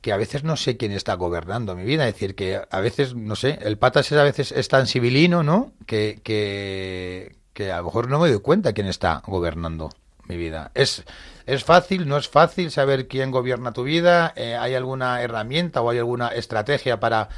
[0.00, 2.06] que a veces no sé quién está gobernando mi vida.
[2.06, 5.42] Es decir, que a veces, no sé, el patas es a veces es tan civilino,
[5.42, 5.72] ¿no?
[5.86, 9.90] Que, que, que a lo mejor no me doy cuenta quién está gobernando
[10.28, 10.70] mi vida.
[10.74, 11.04] ¿Es,
[11.46, 14.32] es fácil, no es fácil saber quién gobierna tu vida?
[14.36, 17.28] Eh, ¿Hay alguna herramienta o hay alguna estrategia para,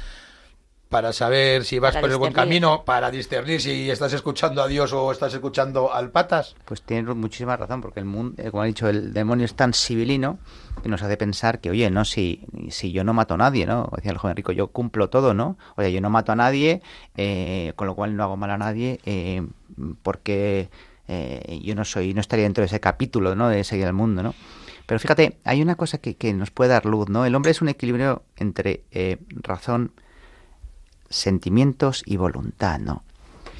[0.91, 4.67] para saber si vas Para por el buen camino, para discernir si estás escuchando a
[4.67, 6.53] Dios o estás escuchando al patas?
[6.65, 10.37] Pues tienes muchísima razón, porque el mundo, como ha dicho, el demonio es tan civilino
[10.83, 13.89] que nos hace pensar que, oye, no, si, si yo no mato a nadie, ¿no?
[13.95, 15.57] Decía el joven rico, yo cumplo todo, ¿no?
[15.77, 16.81] Oye, yo no mato a nadie,
[17.15, 19.47] eh, con lo cual no hago mal a nadie, eh,
[20.03, 20.69] porque
[21.07, 23.47] eh, yo no soy, no estaría dentro de ese capítulo, ¿no?
[23.47, 24.35] De seguir al mundo, ¿no?
[24.85, 27.25] Pero fíjate, hay una cosa que, que nos puede dar luz, ¿no?
[27.25, 29.93] El hombre es un equilibrio entre eh, razón,
[31.11, 33.03] sentimientos y voluntad, ¿no?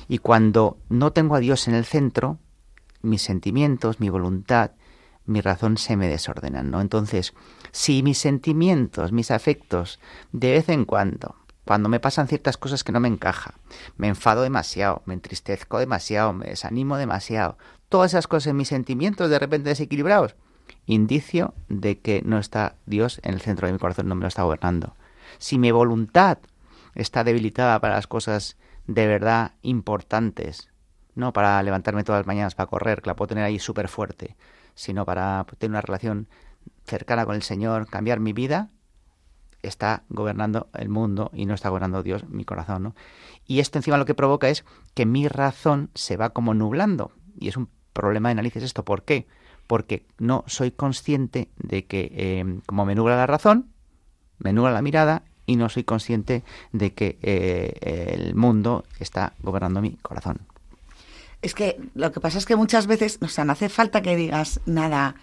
[0.07, 2.39] Y cuando no tengo a Dios en el centro,
[3.01, 4.71] mis sentimientos, mi voluntad,
[5.25, 6.81] mi razón se me desordenan, ¿no?
[6.81, 7.33] Entonces,
[7.71, 9.99] si mis sentimientos, mis afectos,
[10.31, 11.35] de vez en cuando,
[11.65, 13.53] cuando me pasan ciertas cosas que no me encaja,
[13.95, 19.39] me enfado demasiado, me entristezco demasiado, me desanimo demasiado, todas esas cosas mis sentimientos de
[19.39, 20.35] repente desequilibrados,
[20.85, 24.27] indicio de que no está Dios en el centro de mi corazón, no me lo
[24.27, 24.95] está gobernando.
[25.37, 26.39] Si mi voluntad
[26.95, 30.69] está debilitada para las cosas de verdad importantes,
[31.15, 34.35] no para levantarme todas las mañanas para correr, que la puedo tener ahí súper fuerte,
[34.75, 36.27] sino para tener una relación
[36.85, 38.69] cercana con el Señor, cambiar mi vida,
[39.61, 42.95] está gobernando el mundo y no está gobernando Dios mi corazón, ¿no?
[43.45, 47.11] Y esto encima lo que provoca es que mi razón se va como nublando.
[47.39, 48.85] Y es un problema de narices esto.
[48.85, 49.27] ¿Por qué?
[49.67, 53.71] Porque no soy consciente de que, eh, como me nubla la razón,
[54.37, 59.81] me nubla la mirada y no soy consciente de que eh, el mundo está gobernando
[59.81, 60.39] mi corazón.
[61.41, 64.15] Es que lo que pasa es que muchas veces, o sea, no hace falta que
[64.15, 65.15] digas nada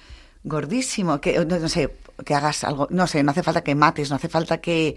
[0.45, 4.17] gordísimo, que no, sé, que hagas algo, no sé, no hace falta que mates, no
[4.17, 4.97] hace falta que,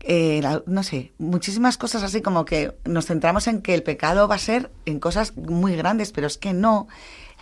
[0.00, 4.36] eh, no sé, muchísimas cosas así como que nos centramos en que el pecado va
[4.36, 6.88] a ser en cosas muy grandes, pero es que no,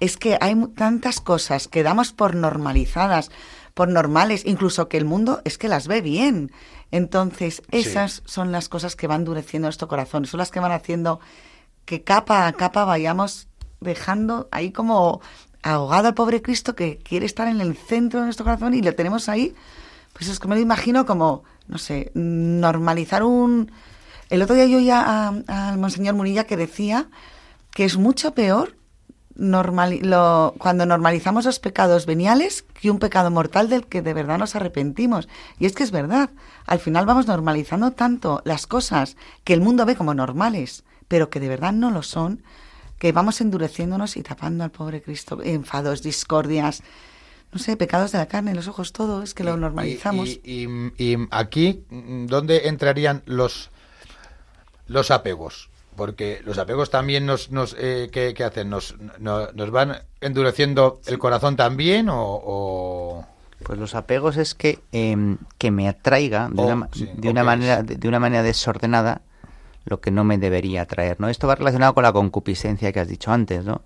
[0.01, 3.31] es que hay tantas cosas que damos por normalizadas,
[3.75, 6.53] por normales, incluso que el mundo es que las ve bien.
[6.93, 11.21] Entonces, esas son las cosas que van endureciendo nuestro corazón, son las que van haciendo
[11.85, 13.49] que capa a capa vayamos
[13.81, 15.21] dejando ahí como
[15.63, 18.95] ahogado al pobre Cristo que quiere estar en el centro de nuestro corazón y lo
[18.95, 19.55] tenemos ahí,
[20.13, 23.71] pues es que me lo imagino como, no sé, normalizar un...
[24.31, 25.35] El otro día yo oía a-
[25.71, 27.09] al Monseñor Munilla que decía
[27.73, 28.77] que es mucho peor
[29.37, 34.39] normali- lo- cuando normalizamos los pecados veniales que un pecado mortal del que de verdad
[34.39, 35.29] nos arrepentimos.
[35.59, 36.31] Y es que es verdad,
[36.67, 41.41] al final vamos normalizando tanto las cosas que el mundo ve como normales, pero que
[41.41, 42.43] de verdad no lo son,
[42.99, 46.83] que vamos endureciéndonos y tapando al pobre Cristo, enfados, discordias,
[47.53, 50.29] no sé, pecados de la carne, los ojos, todo, es que lo Y- normalizamos.
[50.43, 50.67] Y,
[50.99, 53.71] y- y aquí, ¿dónde entrarían los,
[54.87, 55.71] los apegos?
[55.97, 58.69] Porque los apegos también nos, nos eh, ¿qué, qué hacen?
[58.71, 62.17] ¿Nos, no- ¿Nos van endureciendo el corazón también o...?
[62.45, 63.27] o-
[63.63, 67.83] Pues los apegos es que, em, que me atraiga de una, sí, de una manera
[67.83, 69.23] de una manera desordenada
[69.87, 71.29] lo que no me debería atraer, ¿no?
[71.29, 73.83] Esto va relacionado con la concupiscencia que has dicho antes, ¿no?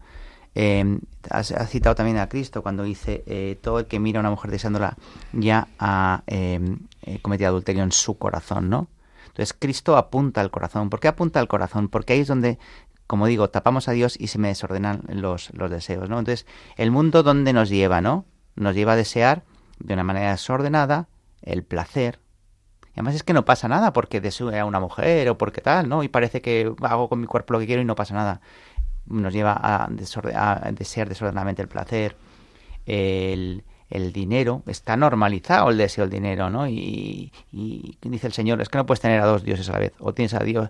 [0.55, 4.23] Em, has, has citado también a Cristo cuando dice eh, todo el que mira a
[4.23, 4.97] una mujer deseándola
[5.33, 8.89] ya ha em, eh, cometido adulterio en su corazón, ¿no?
[9.39, 10.91] Entonces Cristo apunta al corazón.
[10.91, 11.89] ¿Por qué apunta al corazón?
[11.89, 12.59] Porque ahí es donde,
[13.07, 16.19] como digo, tapamos a Dios y se me desordenan los, deseos, ¿no?
[16.19, 16.45] Entonces,
[16.77, 18.25] el mundo donde nos lleva, ¿no?
[18.57, 19.45] Nos lleva a desear
[19.79, 21.07] de una manera desordenada
[21.41, 22.19] el placer.
[22.95, 26.03] Además es que no pasa nada porque deseo a una mujer o porque tal, ¿no?
[26.03, 28.41] Y parece que hago con mi cuerpo lo que quiero y no pasa nada.
[29.07, 32.17] Nos lleva a, desorde- a desear desordenadamente el placer,
[32.87, 34.63] el, el dinero.
[34.67, 36.67] Está normalizado el deseo del dinero, ¿no?
[36.69, 39.79] Y, y dice el Señor, es que no puedes tener a dos dioses a la
[39.79, 39.93] vez.
[39.99, 40.69] O tienes a Dios,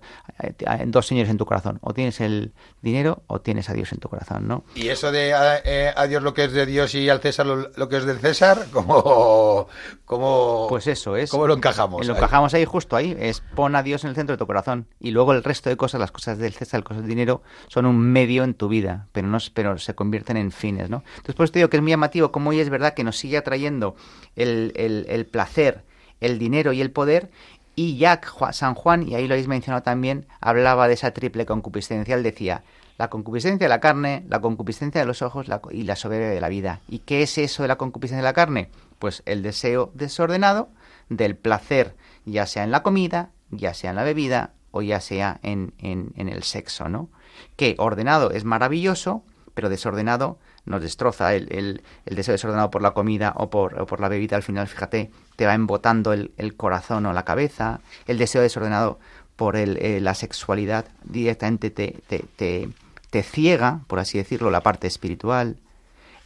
[0.67, 1.79] a- dos señores en tu corazón.
[1.83, 2.53] O tienes el
[2.83, 4.65] dinero o tienes a Dios en tu corazón, ¿no?
[4.75, 7.47] ¿Y eso de a, eh, a Dios lo que es de Dios y al César
[7.47, 8.67] lo, lo que es del César?
[8.73, 9.69] ¿Cómo,
[10.05, 11.31] cómo, Pues eso es.
[11.31, 12.07] ¿Cómo lo encajamos?
[12.07, 12.19] Lo ahí?
[12.19, 13.17] encajamos ahí justo ahí.
[13.19, 14.87] Es pon a Dios en el centro de tu corazón.
[15.01, 17.87] Y luego el resto de cosas, las cosas del César, las cosas del dinero, son
[17.87, 21.03] un medio en tu vida, pero no pero se convierten en fines, ¿no?
[21.17, 23.17] Entonces por eso te digo que es muy llamativo como hoy es verdad que nos
[23.17, 23.97] sigue atrayendo
[24.37, 25.83] el, el- placer,
[26.21, 27.31] el dinero y el poder.
[27.75, 32.15] Y Ju- San Juan, y ahí lo habéis mencionado también, hablaba de esa triple concupiscencia.
[32.15, 32.63] Él decía,
[32.99, 36.49] la concupiscencia de la carne, la concupiscencia de los ojos y la soberbia de la
[36.49, 36.81] vida.
[36.89, 38.71] ¿Y qué es eso de la concupiscencia de la carne?
[38.99, 40.69] Pues el deseo desordenado
[41.09, 41.95] del placer,
[42.27, 46.13] ya sea en la comida, ya sea en la bebida o ya sea en, en-
[46.17, 47.09] en el sexo, ¿no?
[47.57, 49.23] Que ordenado es maravilloso,
[49.55, 51.35] pero desordenado nos destroza.
[51.35, 51.83] El, el-
[52.17, 55.47] deseo desordenado por la comida o por, o por la bebida, al final, fíjate, te
[55.47, 57.81] va embotando el, el corazón o la cabeza.
[58.07, 58.99] El deseo desordenado
[59.37, 62.69] por eh, la sexualidad directamente te, te, te,
[63.11, 65.57] te ciega, por así decirlo, la parte espiritual.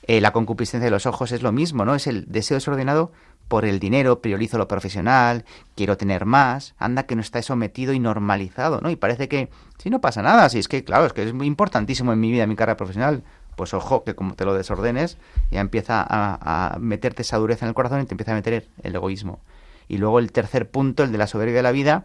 [0.06, 1.94] Eh, la concupiscencia de los ojos es lo mismo, ¿no?
[1.94, 3.12] Es el deseo desordenado
[3.48, 5.44] por el dinero, priorizo lo profesional,
[5.76, 8.88] quiero tener más, anda que no está eso metido y normalizado, ¿no?
[8.88, 11.46] Y parece que, si no pasa nada, si es que, claro, es que es muy
[11.46, 13.22] importantísimo en mi vida, en mi carrera profesional,
[13.56, 15.18] pues ojo, que como te lo desordenes,
[15.50, 18.94] ya empieza a, meterte esa dureza en el corazón y te empieza a meter el
[18.94, 19.40] egoísmo.
[19.88, 22.04] Y luego el tercer punto, el de la soberbia de la vida,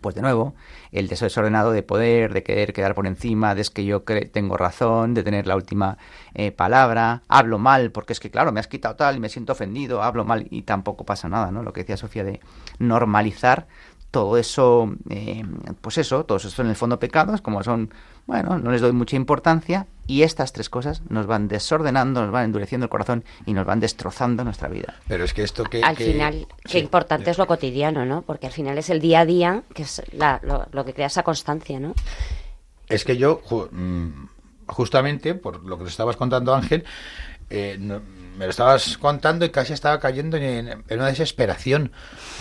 [0.00, 0.54] pues de nuevo,
[0.92, 5.14] el desordenado de poder, de querer quedar por encima, de es que yo tengo razón,
[5.14, 5.98] de tener la última
[6.34, 9.52] eh, palabra, hablo mal, porque es que claro, me has quitado tal y me siento
[9.52, 11.62] ofendido, hablo mal y tampoco pasa nada, ¿no?
[11.62, 12.40] Lo que decía Sofía de
[12.78, 13.66] normalizar
[14.10, 15.44] todo eso, eh,
[15.80, 17.92] pues eso, todos estos en el fondo pecados, como son,
[18.26, 22.46] bueno, no les doy mucha importancia y estas tres cosas nos van desordenando, nos van
[22.46, 24.96] endureciendo el corazón y nos van destrozando nuestra vida.
[25.06, 25.82] Pero es que esto que...
[25.82, 26.78] al que- final, qué sí.
[26.78, 28.22] importante es lo cotidiano, ¿no?
[28.22, 31.06] Porque al final es el día a día que es la- lo, lo que crea
[31.06, 31.94] esa constancia, ¿no?
[32.88, 34.08] Es que yo, mm,
[34.66, 36.84] justamente, por lo que te estabas contando, Ángel,
[37.48, 38.00] eh, no-
[38.36, 41.92] me lo estabas contando y casi estaba cayendo en, en una desesperación,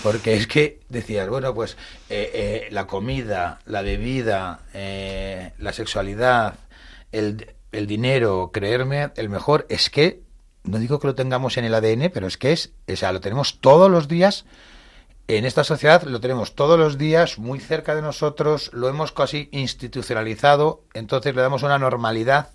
[0.02, 1.78] porque es que decías, bueno, pues
[2.10, 6.56] eh, eh, la comida, la bebida, eh, la sexualidad,
[7.12, 10.22] el, el dinero, creerme el mejor, es que,
[10.64, 13.22] no digo que lo tengamos en el ADN, pero es que es, o sea, lo
[13.22, 14.46] tenemos todos los días
[15.30, 19.48] en esta sociedad lo tenemos todos los días muy cerca de nosotros, lo hemos casi
[19.52, 22.50] institucionalizado, entonces le damos una normalidad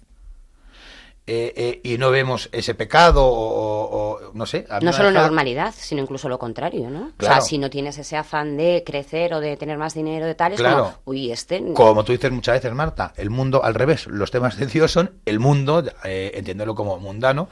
[1.26, 4.66] eh, eh, y no vemos ese pecado o, no sé.
[4.82, 7.12] No solo normalidad, sino incluso lo contrario, ¿no?
[7.18, 10.34] O sea, si no tienes ese afán de crecer o de tener más dinero de
[10.34, 10.76] tal, es Claro.
[10.84, 11.62] como, uy, este...
[11.72, 14.06] Como tú dices muchas veces, Marta, el mundo al revés.
[14.06, 17.48] Los temas de Dios son el mundo, eh, entiéndelo como mundano,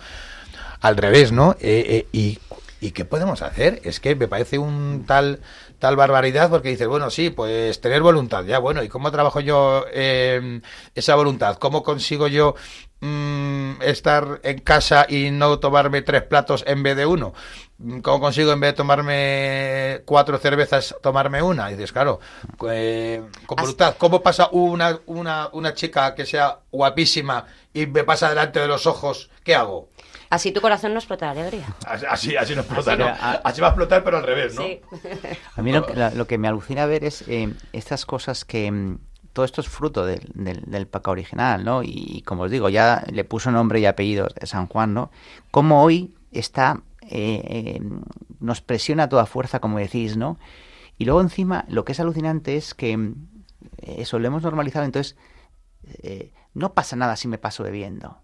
[0.81, 1.57] al revés, ¿no?
[1.61, 2.39] Eh, y,
[2.81, 3.81] ¿Y qué podemos hacer?
[3.85, 5.41] Es que me parece un tal
[5.79, 9.85] tal barbaridad porque dices, bueno, sí, pues tener voluntad, ya, bueno, ¿y cómo trabajo yo
[9.93, 10.61] eh,
[10.95, 11.57] esa voluntad?
[11.57, 12.55] ¿Cómo consigo yo
[13.03, 17.35] mm, estar en casa y no tomarme tres platos en vez de uno?
[18.03, 21.69] ¿Cómo consigo en vez de tomarme cuatro cervezas tomarme una?
[21.71, 22.21] Y dices, claro,
[22.71, 23.97] eh, con voluntad.
[23.99, 27.45] ¿Cómo pasa una, una, una chica que sea guapísima
[27.75, 29.31] y me pasa delante de los ojos?
[29.43, 29.89] ¿Qué hago?
[30.31, 31.67] Así tu corazón no explota de alegría.
[32.09, 33.07] Así, así no explota, Así ¿no?
[33.09, 34.63] a- Así va a explotar, pero al revés, ¿no?
[34.63, 34.81] Sí.
[35.57, 35.85] A mí lo,
[36.15, 38.97] lo que me alucina ver es eh, estas cosas que...
[39.33, 41.83] todo esto es fruto del, del, del original, ¿no?
[41.83, 45.11] Y, como os digo, ya le puso nombre y apellido de San Juan, ¿no?
[45.51, 46.83] Como hoy está...
[47.03, 47.81] eh, eh,
[48.41, 50.39] nos presiona a toda fuerza, como decís, ¿no?
[50.99, 53.15] Y luego encima, lo que es alucinante es que mm,
[53.83, 55.17] eso lo hemos normalizado, entonces
[56.03, 58.19] eh, no pasa nada si me paso bebiendo.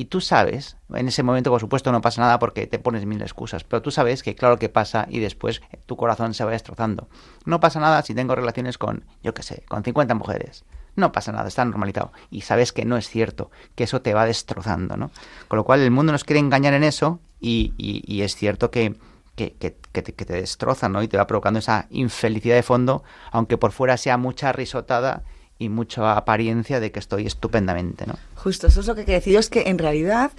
[0.00, 3.20] Y tú sabes, en ese momento por supuesto no pasa nada porque te pones mil
[3.20, 7.08] excusas, pero tú sabes que claro que pasa y después tu corazón se va destrozando.
[7.44, 10.64] No pasa nada si tengo relaciones con, yo qué sé, con 50 mujeres.
[10.94, 12.12] No pasa nada, está normalizado.
[12.30, 15.10] Y sabes que no es cierto, que eso te va destrozando, ¿no?
[15.48, 18.70] Con lo cual el mundo nos quiere engañar en eso y, y- y es cierto
[18.70, 18.94] que,
[19.34, 21.02] que, que- que te, que te destroza, ¿no?
[21.02, 25.24] Y te va provocando esa infelicidad de fondo, aunque por fuera sea mucha risotada
[25.58, 28.14] y mucha apariencia de que estoy estupendamente, ¿no?
[28.36, 29.36] Justo, eso es lo que quería decir.
[29.36, 30.30] Es que en realidad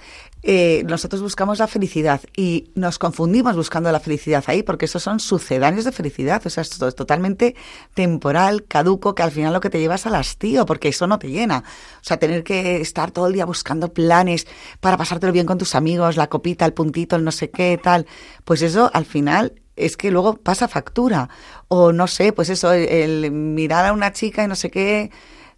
[0.42, 5.20] eh, nosotros buscamos la felicidad y nos confundimos buscando la felicidad ahí, porque esos son
[5.20, 6.40] sucedáneos de felicidad.
[6.46, 7.54] O sea, esto es totalmente
[7.92, 11.28] temporal, caduco, que al final lo que te llevas al hastío, porque eso no te
[11.28, 11.64] llena.
[11.96, 14.46] O sea, tener que estar todo el día buscando planes
[14.80, 18.06] para pasártelo bien con tus amigos, la copita, el puntito, el no sé qué, tal.
[18.46, 21.28] Pues eso al final es que luego pasa factura.
[21.68, 22.88] O no sé, pues eso, el,
[23.24, 25.10] el mirar a una chica y no sé qué.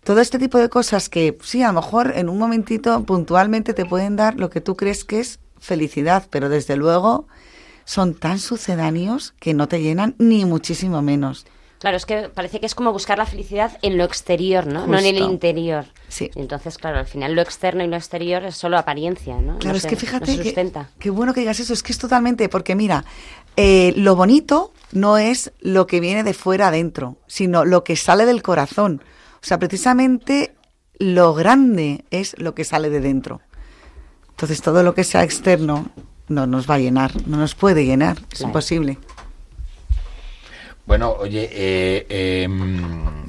[0.05, 3.85] Todo este tipo de cosas que sí, a lo mejor en un momentito puntualmente te
[3.85, 7.29] pueden dar lo que tú crees que es felicidad, pero desde luego
[7.85, 11.47] son tan sucedáneos que no te llenan ni muchísimo menos.
[11.79, 14.87] Claro, es que parece que es como buscar la felicidad en lo exterior, ¿no?
[14.87, 15.87] No en el interior.
[16.07, 16.31] Sí.
[16.37, 19.59] Entonces, claro, al final lo externo y lo exterior es solo apariencia, ¿no?
[19.59, 21.99] Claro, No es se- que fíjate que, qué bueno que digas eso, es que es
[21.99, 23.05] totalmente, porque mira,
[23.57, 28.27] eh, lo bonito no es lo que viene de fuera adentro, sino lo que sale
[28.27, 29.03] del corazón.
[29.43, 30.55] O sea, precisamente
[30.99, 33.41] lo grande es lo que sale de dentro.
[34.31, 35.91] Entonces todo lo que sea externo
[36.29, 38.47] no nos va a llenar, no nos puede llenar, es Claro.
[38.49, 38.99] imposible.
[40.87, 43.27] Bueno, oye, eh, eh, mm,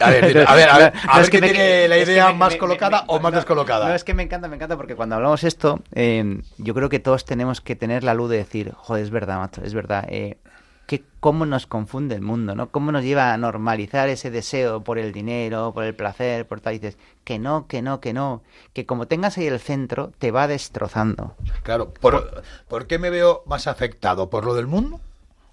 [0.00, 2.04] a ver, a ver, a ver, a ver, No, es que me- tiene la es
[2.06, 3.88] que idea más me- colocada me- o más no, descolocada.
[3.88, 6.98] No, es que me encanta, me encanta, porque cuando hablamos esto, eh, yo creo que
[7.00, 10.38] todos tenemos que tener la luz de decir, joder, es verdad, macho, es verdad, eh,
[10.86, 12.70] que cómo nos confunde el mundo, ¿no?
[12.70, 16.74] Cómo nos lleva a normalizar ese deseo por el dinero, por el placer, por tal,
[16.74, 20.30] y dices, que no, que no, que no, que como tengas ahí el centro, te
[20.30, 21.34] va destrozando.
[21.62, 24.30] Claro, ¿por, ¿por qué me veo más afectado?
[24.30, 24.98] ¿Por lo del mundo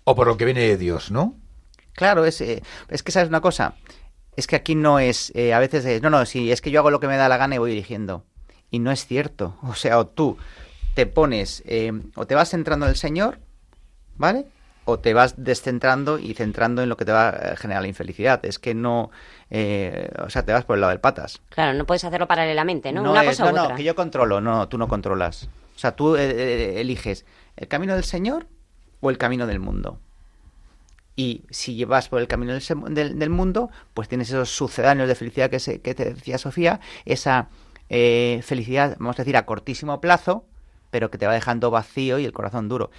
[0.06, 1.34] o por lo que viene de Dios, no?
[1.92, 3.74] Claro, es, eh, es que sabes una cosa,
[4.38, 6.80] es que aquí no es, eh, a veces es, no, no, si es que yo
[6.80, 8.24] hago lo que me da la gana y voy dirigiendo.
[8.72, 9.58] Y no es cierto.
[9.64, 10.38] O sea, o tú
[10.94, 13.40] te pones, eh, o te vas centrando en el Señor,
[14.18, 14.46] ¿vale?
[14.88, 18.46] O te vas descentrando y centrando en lo que te va a generar la infelicidad.
[18.46, 19.10] Es que no,
[19.50, 21.42] eh, o sea, te vas por el lado del patas.
[21.50, 23.02] Claro, no puedes hacerlo paralelamente, ¿no?
[23.10, 23.70] Una es- cosa u no, otra.
[23.70, 25.50] no, que yo controlo, no, tú no controlas.
[25.76, 27.26] O sea, tú eh, eh, eliges
[27.58, 28.46] el camino del Señor
[29.02, 30.00] o el camino del mundo.
[31.16, 32.64] Y si llevas por el camino del,
[32.94, 36.80] del- del mundo, pues tienes esos sucedáneos de felicidad que, se- que te decía Sofía,
[37.06, 37.50] esa
[37.90, 40.46] eh, felicidad, vamos a decir, a cortísimo plazo,
[40.92, 42.92] pero que te va dejando vacío y el corazón duro.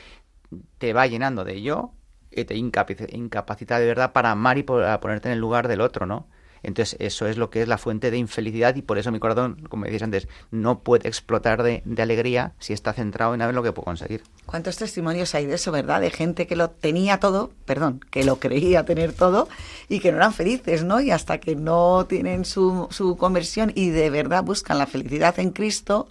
[0.78, 1.92] Te va llenando de yo
[2.30, 5.80] y te incapaci- incapacita de verdad para amar y para ponerte en el lugar del
[5.80, 6.26] otro, ¿no?
[6.66, 9.64] Entonces, eso es lo que es la fuente de infelicidad y por eso mi corazón,
[9.68, 13.70] como decías antes, no puede explotar de, alegría si está centrado en ver lo que
[13.70, 14.24] puedo conseguir.
[14.46, 16.00] ¿Cuántos testimonios hay de eso, verdad?
[16.00, 19.48] De gente que lo tenía todo, perdón, que lo creía tener todo
[19.88, 21.00] y que no eran felices, ¿no?
[21.00, 25.50] Y hasta que no tienen su, su conversión y de verdad buscan la felicidad en
[25.50, 26.08] Cristo,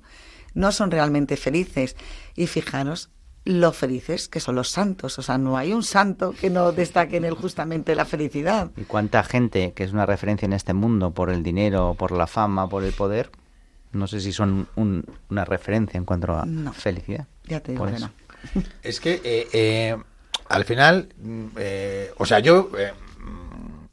[0.53, 1.97] no son realmente felices.
[2.33, 3.09] Y fijaros
[3.45, 5.17] lo felices que son los santos.
[5.19, 8.71] O sea, no hay un santo que no destaque en él justamente la felicidad.
[8.75, 12.25] Y cuánta gente que es una referencia en este mundo por el dinero, por la
[12.27, 13.29] fama, por el poder,
[13.91, 16.73] no sé si son un- una referencia en cuanto a No.
[16.73, 17.27] felicidad.
[17.45, 18.11] Ya te digo que no.
[18.83, 19.97] Es que eh, eh,
[20.49, 22.69] al final, mm, eh, o sea, yo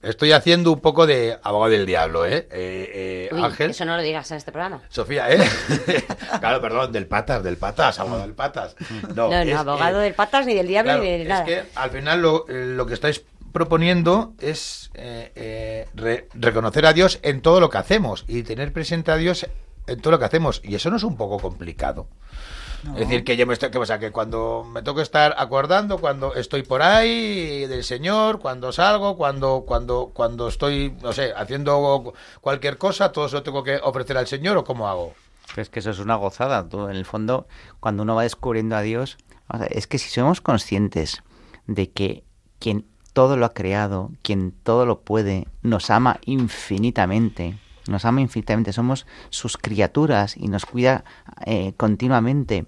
[0.02, 2.48] Estoy haciendo un poco de abogado del diablo, ¿eh?
[2.50, 3.70] eh, eh, Uy, Ángel.
[3.70, 4.82] eso no lo digas en este programa.
[4.88, 5.38] Sofía, ¿eh?
[6.40, 8.74] claro, perdón, del patas, del patas, abogado del patas.
[9.14, 11.44] No, no, es, abogado eh, del patas, ni del diablo, claro, ni de nada.
[11.44, 16.92] Es que al final lo, eh, lo que estáis proponiendo es eh, re- reconocer a
[16.92, 19.46] Dios en todo lo que hacemos y tener presente a Dios
[19.86, 20.60] en todo lo que hacemos.
[20.64, 22.08] Y eso no es un poco complicado.
[22.84, 25.34] Es decir, que yo me estoy, que, o sea, que cuando me tengo que estar
[25.38, 31.32] acordando, cuando estoy por ahí del Señor, cuando salgo, cuando, cuando, cuando estoy, no sé,
[31.36, 35.14] haciendo cualquier cosa, todo eso lo tengo que ofrecer al Señor o cómo hago.
[35.56, 36.68] Es que eso es una gozada.
[36.68, 37.46] Tú, en el fondo,
[37.78, 39.16] cuando uno va descubriendo a Dios,
[39.48, 41.22] o sea, es que si somos conscientes
[41.66, 42.24] de que
[42.58, 47.58] quien todo lo ha creado, quien todo lo puede, nos ama infinitamente,
[47.88, 51.04] nos ama infinitamente, somos sus criaturas y nos cuida
[51.44, 52.66] eh, continuamente,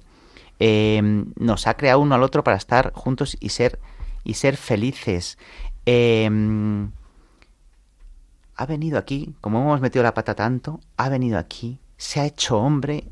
[0.59, 3.79] eh, nos ha creado uno al otro para estar juntos y ser
[4.25, 5.39] y ser felices.
[5.87, 6.31] Eh,
[8.57, 12.59] ha venido aquí, como hemos metido la pata tanto, ha venido aquí, se ha hecho
[12.59, 13.05] hombre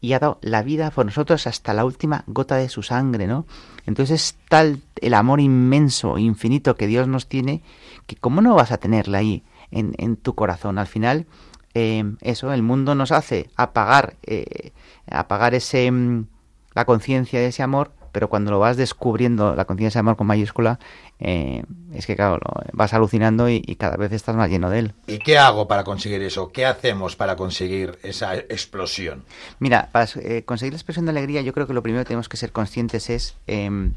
[0.00, 3.46] y ha dado la vida por nosotros hasta la última gota de su sangre, ¿no?
[3.86, 7.62] Entonces es tal el amor inmenso, infinito que Dios nos tiene,
[8.06, 9.44] que cómo no vas a tenerla ahí
[9.74, 10.78] en, en tu corazón.
[10.78, 11.26] Al final,
[11.74, 14.72] eh, eso, el mundo nos hace apagar, eh,
[15.10, 16.26] apagar ese, mm,
[16.74, 20.28] la conciencia de ese amor, pero cuando lo vas descubriendo, la conciencia de amor con
[20.28, 20.78] mayúscula,
[21.18, 24.78] eh, es que claro, lo- vas alucinando y, y cada vez estás más lleno de
[24.78, 24.94] él.
[25.08, 26.52] ¿Y qué hago para conseguir eso?
[26.52, 29.24] ¿Qué hacemos para conseguir esa explosión?
[29.58, 32.28] Mira, para eh, conseguir la expresión de alegría, yo creo que lo primero que tenemos
[32.28, 33.94] que ser conscientes es, em,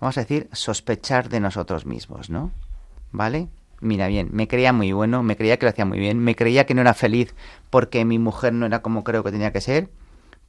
[0.00, 2.52] vamos a decir, sospechar de nosotros mismos, ¿no?
[3.12, 3.48] ¿Vale?
[3.80, 6.66] Mira bien, me creía muy bueno, me creía que lo hacía muy bien, me creía
[6.66, 7.34] que no era feliz
[7.70, 9.88] porque mi mujer no era como creo que tenía que ser,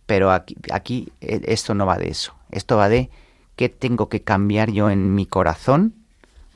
[0.06, 2.36] pero aquí, aquí eh, esto no va de eso.
[2.52, 3.10] Esto va de
[3.56, 5.94] qué tengo que cambiar yo en mi corazón,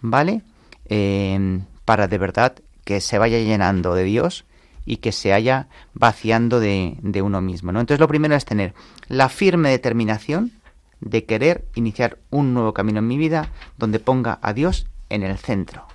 [0.01, 0.41] ¿vale?
[0.89, 4.45] Em, para de verdad que se vaya llenando de Dios
[4.85, 7.79] y que se haya vaciando de, de uno mismo, ¿no?
[7.79, 8.73] Entonces lo primero es tener
[9.07, 10.51] la firme determinación
[10.99, 15.37] de querer iniciar un nuevo camino en mi vida donde ponga a Dios en el
[15.37, 15.87] centro.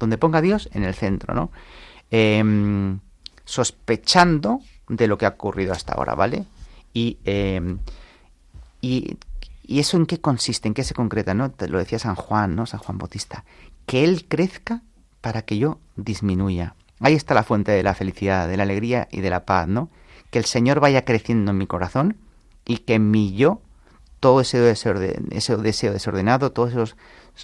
[0.00, 1.52] Donde ponga a Dios en el centro, ¿no?
[2.10, 2.98] Em,
[3.44, 6.44] sospechando de lo que ha ocurrido hasta ahora, ¿vale?
[6.92, 7.78] Y, em,
[8.80, 9.16] y,
[9.62, 11.52] y eso en qué consiste, en qué se concreta, ¿no?
[11.68, 12.66] Lo decía San Juan, ¿no?
[12.66, 13.44] San Juan Bautista.
[13.86, 14.82] Que Él crezca
[15.20, 16.74] para que yo disminuya.
[16.98, 19.90] Ahí está la fuente de la felicidad, de la alegría y de la paz, ¿no?
[20.30, 22.16] Que el Señor vaya creciendo en mi corazón
[22.64, 23.60] y que en mi yo
[24.18, 26.96] todo ese, desorden- ese deseo desordenado, todos esos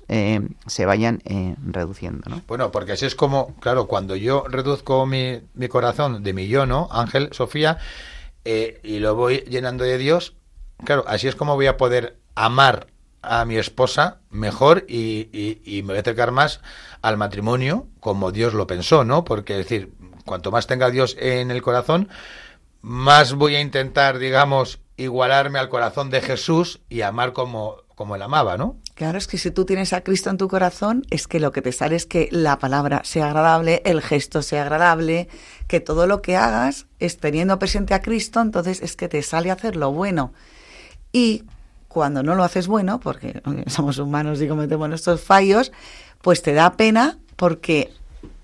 [0.09, 2.43] eh, se vayan eh, reduciendo, ¿no?
[2.47, 6.89] Bueno, porque así es como, claro, cuando yo reduzco mi, corazón de mi yo, ¿no?
[6.91, 7.78] Ángel, Sofía,
[8.45, 10.34] eh, y lo voy llenando de Dios,
[10.84, 12.89] claro, así es como voy a poder amar
[13.22, 16.61] a mi esposa mejor y me voy a acercar más
[17.03, 19.24] al matrimonio como Dios lo pensó, ¿no?
[19.24, 19.93] Porque, es decir,
[20.24, 22.09] cuanto más tenga Dios en el corazón,
[22.82, 28.22] más voy a intentar, digamos, igualarme al corazón de Jesús y amar como, como él
[28.22, 28.76] amaba, ¿no?
[28.97, 31.61] Claro, es que si tú tienes a Cristo en tu corazón, es que lo que
[31.61, 35.28] te sale es que la palabra sea agradable, el gesto sea agradable,
[35.68, 39.51] que todo lo que hagas es teniendo presente a Cristo, entonces es que te sale
[39.51, 40.32] hacer lo bueno.
[41.12, 41.44] Y
[41.88, 45.72] cuando no lo haces bueno, porque somos humanos y cometemos nuestros fallos,
[46.22, 47.92] pues te da pena porque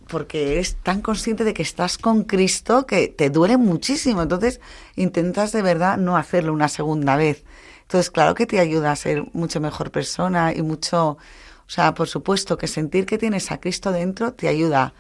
[0.06, 4.20] porque eres tan consciente de que estás con Cristo que te duele muchísimo.
[4.20, 4.60] Entonces
[4.96, 7.42] intentas de verdad no hacerlo una segunda vez.
[7.92, 11.18] Entonces, claro que te ayuda a ser mucho mejor persona y mucho, o
[11.66, 14.94] sea, por supuesto que sentir que tienes a Cristo dentro te ayuda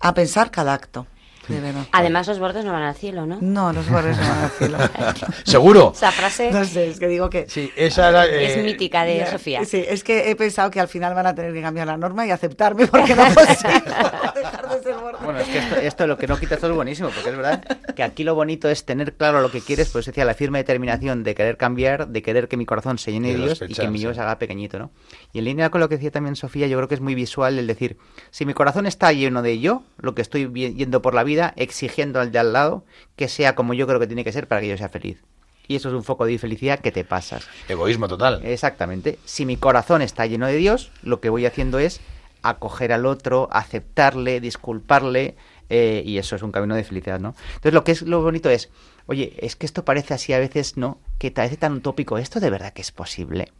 [0.00, 1.06] a pensar cada acto,
[1.48, 1.86] de verdad.
[1.92, 3.38] Además, los bordes no van al cielo, ¿no?
[3.40, 4.78] No, los bordes no van al cielo.
[5.44, 5.92] ¿Seguro?
[5.94, 7.48] Esa frase No sé, es que digo que...
[7.48, 8.26] Sí, esa era...
[8.26, 9.64] es eh, mítica de Ya, Sofía.
[9.64, 12.26] Sí, es que he pensado que al final van a tener que cambiar la norma
[12.26, 13.70] y aceptarme porque no consigo
[14.34, 15.24] dejar de ser borde.
[15.24, 17.62] Bueno, es que esto, esto lo que no quita esto es buenísimo, porque es verdad
[17.94, 21.24] que aquí lo bonito es tener claro lo que quieres, pues decía la firme determinación
[21.24, 23.98] de querer cambiar, de querer que mi corazón se llene de Dios y que mi
[23.98, 24.90] yo se haga pequeñito, ¿no?
[25.32, 27.58] Y en línea con lo que decía también Sofía, yo creo que es muy visual
[27.58, 27.96] el decir,
[28.30, 32.20] si mi corazón está lleno de yo, lo que estoy yendo por la vida, exigiendo
[32.20, 32.84] al de al lado
[33.16, 35.22] que sea como yo creo que tiene que ser para que yo sea feliz.
[35.68, 37.46] Y eso es un foco de felicidad que te pasas.
[37.68, 38.40] Egoísmo total.
[38.44, 39.18] Exactamente.
[39.24, 42.00] Si mi corazón está lleno de Dios, lo que voy haciendo es
[42.42, 45.34] acoger al otro, aceptarle, disculparle,
[45.68, 47.34] eh, y eso es un camino de felicidad, ¿no?
[47.48, 48.70] Entonces lo que es lo bonito es,
[49.06, 51.00] oye, es que esto parece así a veces, ¿no?
[51.18, 53.52] Que parece tan utópico, ¿esto de verdad que es posible?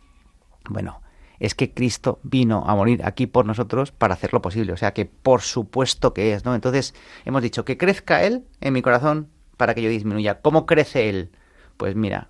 [0.69, 1.01] Bueno,
[1.41, 5.05] es que Cristo vino a morir aquí por nosotros para hacerlo posible, o sea que
[5.07, 6.55] por supuesto que es, ¿no?
[6.55, 10.41] Entonces hemos dicho que crezca Él en mi corazón para que yo disminuya.
[10.41, 11.31] ¿Cómo crece Él?
[11.77, 12.29] Pues mira,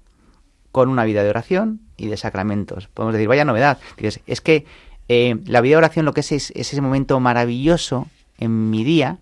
[0.73, 2.89] con una vida de oración y de sacramentos.
[2.89, 3.79] Podemos decir, vaya novedad.
[3.97, 4.67] Dices, es que
[5.09, 8.85] eh, la vida de oración lo que es, es es ese momento maravilloso en mi
[8.85, 9.19] día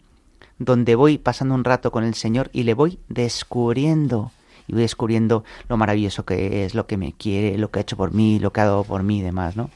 [0.58, 4.32] donde voy pasando un rato con el Señor y le voy descubriendo
[4.66, 7.96] y voy descubriendo lo maravilloso que es, lo que me quiere, lo que ha hecho
[7.96, 9.70] por mí, lo que ha dado por mí y demás, ¿no?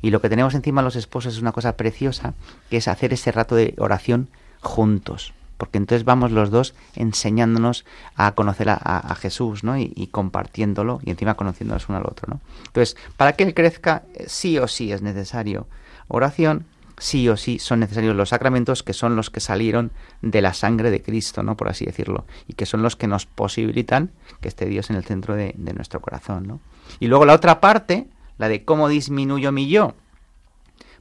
[0.00, 2.34] Y lo que tenemos encima los esposos es una cosa preciosa,
[2.70, 4.28] que es hacer ese rato de oración
[4.60, 5.34] juntos.
[5.56, 7.84] Porque entonces vamos los dos enseñándonos
[8.14, 9.76] a conocer a, Jesús, ¿no?
[9.76, 12.40] Y, y compartiéndolo y encima conociéndonos uno al otro, ¿no?
[12.66, 15.66] Entonces, para que él crezca, sí o sí es necesario
[16.06, 16.64] oración,
[16.98, 19.92] sí o sí son necesarios los sacramentos que son los que salieron
[20.22, 21.56] de la sangre de Cristo, ¿no?
[21.56, 22.26] Por así decirlo.
[22.46, 26.00] Y que son los que nos posibilitan que esté Dios en el centro de, nuestro
[26.00, 26.60] corazón, ¿no?
[27.00, 29.94] Y luego la otra parte, la de cómo disminuyo mi yo,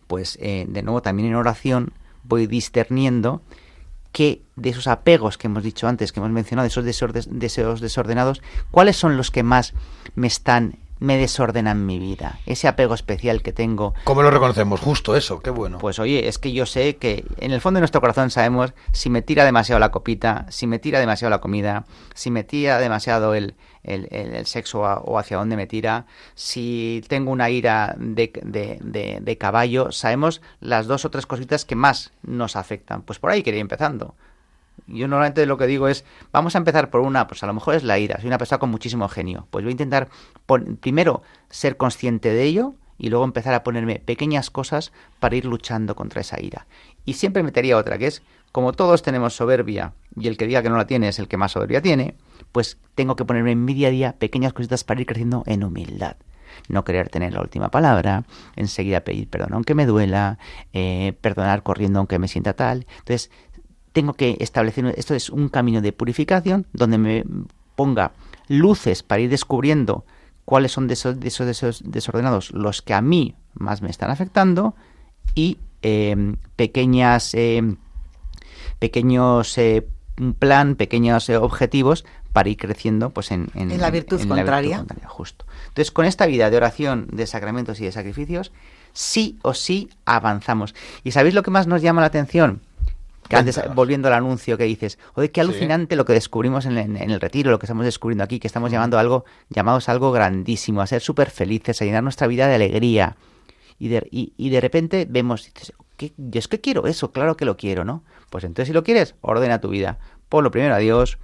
[0.07, 1.93] pues eh, de nuevo también en oración
[2.23, 3.41] voy discerniendo
[4.11, 8.41] que de esos apegos que hemos dicho antes, que hemos mencionado, esos deseos desordenados,
[8.71, 9.73] ¿cuáles son los que más
[10.15, 12.39] me están, me desordenan mi vida?
[12.45, 14.79] Ese apego especial que tengo ¿Cómo lo reconocemos?
[14.79, 15.77] Justo eso, qué bueno.
[15.77, 19.09] pues oye, es que yo sé que en el fondo de nuestro corazón sabemos si
[19.09, 23.33] me tira demasiado la copita, si me tira demasiado la comida, si me tira demasiado
[23.35, 27.95] el, el- el- el sexo a- o hacia dónde me tira, si tengo una ira
[27.97, 33.01] de, de- de- de caballo, sabemos las dos o tres cositas que más nos afectan.
[33.01, 34.15] Pues por ahí quería ir empezando.
[34.87, 37.75] Yo normalmente lo que digo es, vamos a empezar por una, pues a lo mejor
[37.75, 39.47] es la ira, soy una persona con muchísimo genio.
[39.51, 40.09] Pues voy a intentar
[40.45, 45.45] pon- primero ser consciente de ello y luego empezar a ponerme pequeñas cosas para ir
[45.45, 46.67] luchando contra esa ira.
[47.05, 50.69] Y siempre metería otra, que es, como todos tenemos soberbia y el que diga que
[50.69, 52.15] no la tiene es el que más soberbia tiene,
[52.51, 55.63] pues tengo que ponerme en mi día a día pequeñas cositas para ir creciendo en
[55.63, 56.15] humildad.
[56.69, 58.23] No querer tener la última palabra,
[58.55, 60.39] enseguida pedir perdón aunque me duela,
[60.73, 62.87] eh, perdonar corriendo aunque me sienta tal.
[62.99, 63.29] Entonces,
[63.97, 67.23] tengo que establecer, esto es un camino de purificación donde me
[67.75, 68.11] ponga
[68.47, 70.05] luces para ir descubriendo
[70.45, 74.11] cuáles son de esos, de esos deseos desordenados los que a mí más me están
[74.11, 74.75] afectando
[75.33, 77.63] y eh, pequeñas eh,
[78.77, 79.87] pequeños eh,
[80.37, 84.85] plan, pequeños eh, objetivos para ir creciendo pues en, En la virtud contraria.
[85.07, 85.47] justo.
[85.69, 88.51] Entonces, con esta vida de oración, de sacramentos y de sacrificios,
[88.93, 90.75] sí o sí avanzamos.
[91.03, 92.61] ¿Y sabéis lo que más nos llama la atención?
[93.35, 95.45] Antes, volviendo al anuncio que dices, oye, qué Sí.
[95.47, 98.47] alucinante lo que descubrimos en, en- en el retiro, lo que estamos descubriendo aquí, que
[98.47, 102.27] estamos llamando a algo, llamados a algo grandísimo, a ser súper felices, a llenar nuestra
[102.27, 103.17] vida de alegría.
[103.79, 106.13] Y de, y, y de repente vemos, dices, ¿qué?
[106.17, 108.03] yo es que quiero eso, claro que lo quiero, ¿no?
[108.29, 109.99] Pues entonces si lo quieres, ordena tu vida.
[110.29, 111.17] Ponlo primero a Dios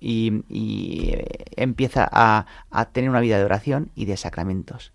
[0.00, 1.26] y, y, eh,
[1.56, 4.92] empieza a, a tener una vida de oración y de sacramentos.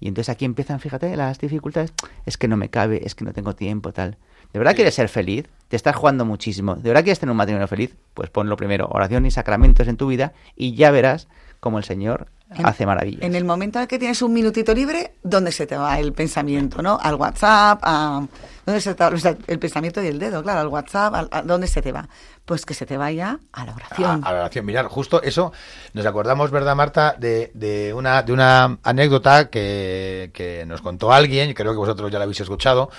[0.00, 1.92] Y entonces aquí empiezan, fíjate, las dificultades.
[2.24, 4.16] Es que no me cabe, es que no tengo tiempo, tal.
[4.52, 5.46] ¿De verdad quieres ser feliz?
[5.68, 6.74] Te estás jugando muchísimo.
[6.74, 7.94] ¿De verdad quieres tener un matrimonio feliz?
[8.14, 11.28] Pues ponlo primero, oración y sacramentos en tu vida y ya verás
[11.60, 13.22] cómo el Señor En- hace maravillas.
[13.22, 16.12] En el momento en el que tienes un minutito libre, ¿dónde se te va el
[16.12, 16.82] pensamiento?
[16.82, 16.98] ¿no?
[17.00, 18.26] Al WhatsApp, a...
[18.66, 20.42] ¿dónde se te va o sea, el pensamiento y el dedo?
[20.42, 22.08] Claro, al WhatsApp, al- a- ¿dónde se te va?
[22.44, 24.24] Pues que se te vaya a la oración.
[24.24, 24.66] A, a la oración.
[24.66, 25.52] Mirar, justo eso,
[25.92, 27.14] nos acordamos, ¿verdad, Marta?
[27.16, 32.10] De, de una, de una anécdota que, que nos contó alguien, y creo que vosotros
[32.10, 32.90] ya la habéis escuchado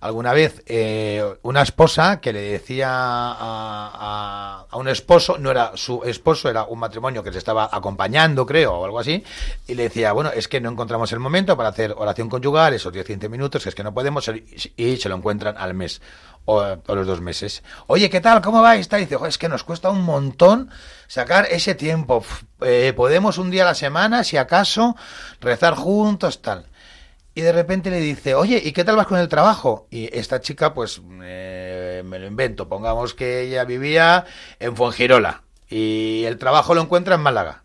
[0.00, 5.72] alguna vez, eh, una esposa que le decía a, a- a un esposo, no era
[5.74, 9.22] su esposo, era un matrimonio que se estaba acompañando, creo, o algo así,
[9.66, 12.92] y le decía, bueno, es que no encontramos el momento para hacer oración conyugal, esos
[12.92, 14.30] 10-15 minutos, que es que no podemos,
[14.76, 16.00] y se lo encuentran al mes
[16.46, 17.62] o, o los dos meses.
[17.86, 18.40] Oye, ¿qué tal?
[18.40, 18.88] ¿Cómo vais?
[18.88, 20.70] Tal, Y dice, "Jo, es que nos cuesta un montón
[21.06, 22.24] sacar ese tiempo.
[22.62, 24.96] Eh, podemos un día a la semana, si acaso,
[25.40, 26.66] rezar juntos, tal.
[27.34, 29.86] Y de repente le dice, oye, ¿y qué tal vas con el trabajo?
[29.90, 32.68] Y esta chica, pues, eh, me lo invento.
[32.68, 34.24] Pongamos que ella vivía
[34.58, 37.62] en Fuengirola y el trabajo lo encuentra en Málaga.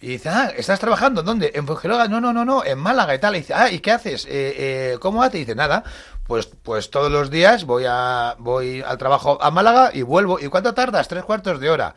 [0.00, 1.22] Y dice, ah, ¿estás trabajando?
[1.22, 1.50] ¿Dónde?
[1.54, 2.06] En Fuengirola.
[2.06, 3.34] No, no, no, no, en Málaga y tal.
[3.34, 4.24] Y dice, ah, ¿y qué haces?
[4.26, 4.54] Eh,
[4.92, 5.36] eh, ¿Cómo haces?
[5.36, 5.82] Y dice, nada,
[6.24, 10.38] pues, pues todos los días voy, a, voy al trabajo a Málaga y vuelvo.
[10.38, 11.08] ¿Y cuánto tardas?
[11.08, 11.96] Tres cuartos de hora.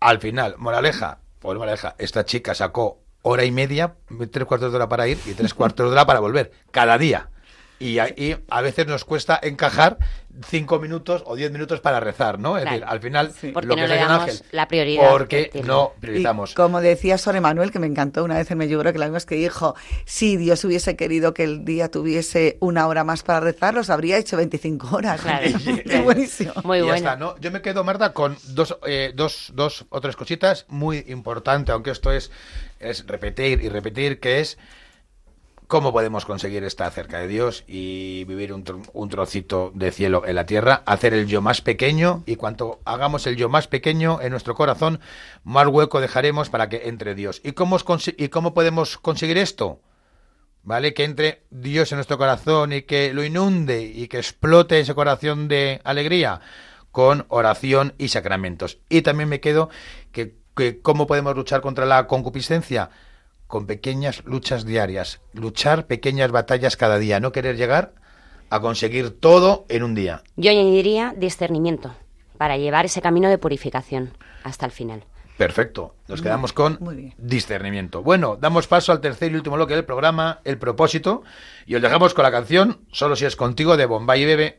[0.00, 3.94] Al final, moraleja, pues moraleja, esta chica sacó hora y media,
[4.30, 7.28] tres cuartos de hora para ir y tres cuartos de hora para volver, cada día.
[7.78, 9.98] Y a, y a veces nos cuesta encajar
[10.48, 12.56] cinco minutos o diez minutos para rezar, ¿no?
[12.56, 12.74] Es Claro.
[12.76, 15.62] decir, al final, lo no que le es San damos Ángel, la prioridad que Porque
[15.66, 16.54] no Y priorizamos.
[16.54, 19.34] como decía Sor Emanuel, que me encantó una vez en Medjugorje, que la vimos que
[19.34, 19.74] dijo,
[20.06, 24.16] si Dios hubiese querido que el día tuviese una hora más para rezar, los habría
[24.16, 25.20] hecho 25 horas.
[25.20, 25.46] Claro.
[25.86, 26.52] Qué buenísimo.
[26.64, 26.94] Muy bueno.
[26.96, 27.38] está, ¿no?
[27.40, 31.90] Yo me quedo, Marta, con dos, eh, dos, dos o tres cositas muy importantes, aunque
[31.90, 32.30] esto es,
[32.80, 34.58] es repetir y repetir, que es
[35.66, 40.36] cómo podemos conseguir estar cerca de Dios y vivir un, un trocito de cielo en
[40.36, 44.30] la tierra, hacer el yo más pequeño y cuanto hagamos el yo más pequeño en
[44.30, 45.00] nuestro corazón,
[45.42, 47.40] más hueco dejaremos para que entre Dios.
[47.42, 47.78] ¿Y cómo,
[48.16, 49.80] y cómo podemos conseguir esto?
[50.66, 50.94] ¿vale?
[50.94, 55.46] Que entre Dios en nuestro corazón y que lo inunde y que explote ese corazón
[55.48, 56.40] de alegría
[56.90, 58.78] con oración y sacramentos.
[58.88, 59.70] Y también me quedo
[60.05, 60.05] que, que
[60.82, 62.90] cómo podemos luchar contra la concupiscencia
[63.46, 67.94] con pequeñas luchas diarias, luchar pequeñas batallas cada día, no querer llegar
[68.50, 70.22] a conseguir todo en un día.
[70.36, 71.94] Yo añadiría discernimiento
[72.38, 74.12] para llevar ese camino de purificación
[74.44, 75.04] hasta el final.
[75.36, 75.94] Perfecto.
[76.08, 76.78] Nos quedamos con
[77.18, 78.02] discernimiento.
[78.02, 81.22] Bueno, damos paso al tercer y último bloque del programa, el propósito,
[81.66, 84.58] y os dejamos con la canción Solo si es contigo de Bombay y Bebe.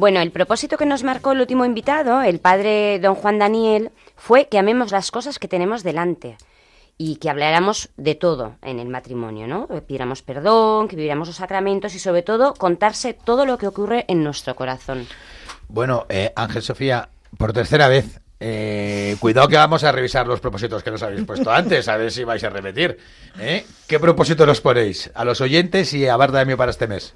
[0.00, 4.48] Bueno, el propósito que nos marcó el último invitado, el padre don Juan Daniel, fue
[4.48, 6.38] que amemos las cosas que tenemos delante
[6.96, 9.68] y que habláramos de todo en el matrimonio, ¿no?
[9.68, 14.06] Que pidiéramos perdón, que viviéramos los sacramentos y sobre todo contarse todo lo que ocurre
[14.08, 15.06] en nuestro corazón.
[15.68, 20.82] Bueno, eh, Ángel Sofía, por tercera vez, eh, cuidado que vamos a revisar los propósitos
[20.82, 22.96] que nos habéis puesto antes, a ver si vais a repetir.
[23.38, 23.66] ¿eh?
[23.86, 27.12] ¿Qué propósito nos ponéis a los oyentes y a Barda de para este mes?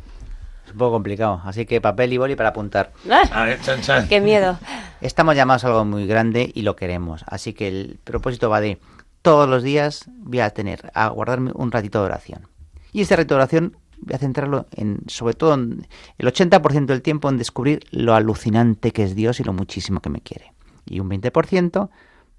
[0.64, 2.92] Es un poco complicado, así que papel y boli para apuntar.
[3.32, 4.08] A ver, chan, chan.
[4.08, 4.58] ¡Qué miedo!
[5.00, 7.24] Estamos llamados a algo muy grande y lo queremos.
[7.26, 8.78] Así que el propósito va de
[9.22, 12.48] todos los días voy a tener, a guardarme un ratito de oración.
[12.92, 15.86] Y este ratito de oración voy a centrarlo en, sobre todo, en
[16.18, 20.10] el 80% del tiempo en descubrir lo alucinante que es Dios y lo muchísimo que
[20.10, 20.52] me quiere.
[20.86, 21.88] Y un 20%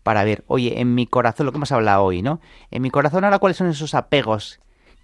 [0.03, 2.39] para ver, oye, en mi corazón, lo que hemos hablado hoy, ¿no?
[2.69, 4.59] En mi corazón ahora cuáles son esos apegos,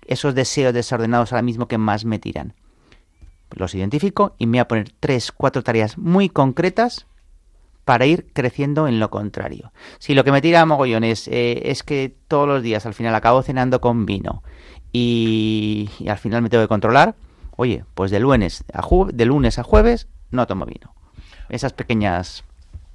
[0.05, 2.53] esos deseos desordenados ahora mismo que más me tiran.
[3.55, 7.05] Los identifico y me voy a poner tres, cuatro tareas muy concretas
[7.85, 9.71] para ir creciendo en lo contrario.
[9.99, 12.93] Si lo que me tira a mogollón es, eh, es que todos los días al
[12.93, 14.43] final acabo cenando con vino
[14.93, 17.15] y, y al final me tengo que controlar,
[17.57, 20.93] oye, pues de lunes a, ju- de lunes a jueves no tomo vino.
[21.49, 22.43] Esas pequeñas...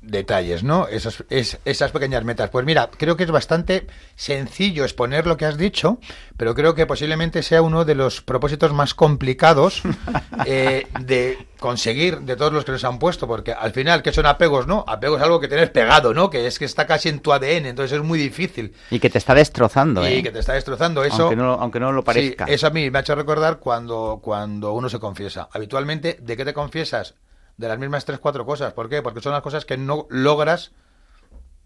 [0.07, 0.89] detalles, ¿no?
[0.89, 2.51] Esas, es- esas pequeñas metas.
[2.51, 5.99] Pues mira, creo que es bastante sencillo exponer lo que has dicho,
[6.37, 9.83] pero creo que posiblemente sea uno de los propósitos más complicados
[10.47, 14.27] eh, de conseguir de todos los que nos han puesto, porque al final, ¿qué son
[14.27, 14.85] apegos, no?
[14.87, 16.31] Apego es algo que tienes pegado, ¿no?
[16.31, 18.75] Que es que está casi en tu ADN, entonces es muy difícil.
[18.91, 20.23] Y que te está destrozando, Y ¿eh?
[20.23, 21.23] que te está destrozando eso.
[21.25, 22.47] Aunque no, aunque no lo parezca.
[22.47, 25.49] Sí, eso a mí me ha hecho recordar cuando, cuando uno se confiesa.
[25.53, 27.15] Habitualmente, ¿de qué te confiesas?
[27.57, 28.73] De las mismas tres, cuatro cosas.
[28.73, 29.03] ¿Por qué?
[29.03, 30.73] Porque son las cosas que no logras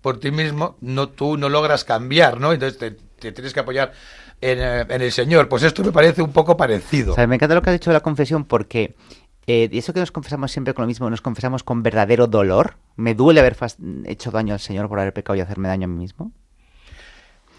[0.00, 2.52] por ti mismo, no tú no logras cambiar, ¿no?
[2.52, 3.92] Entonces te, tienes que apoyar
[4.40, 5.48] en, eh, en el Señor.
[5.48, 7.12] Pues esto me parece un poco parecido.
[7.12, 8.94] O sea, me encanta lo que has dicho de la confesión porque
[9.46, 12.76] eh, eso que nos confesamos siempre con lo mismo, nos confesamos con verdadero dolor.
[12.96, 13.56] Me duele haber
[14.04, 16.30] hecho daño al Señor por haber pecado y hacerme daño a mí mismo.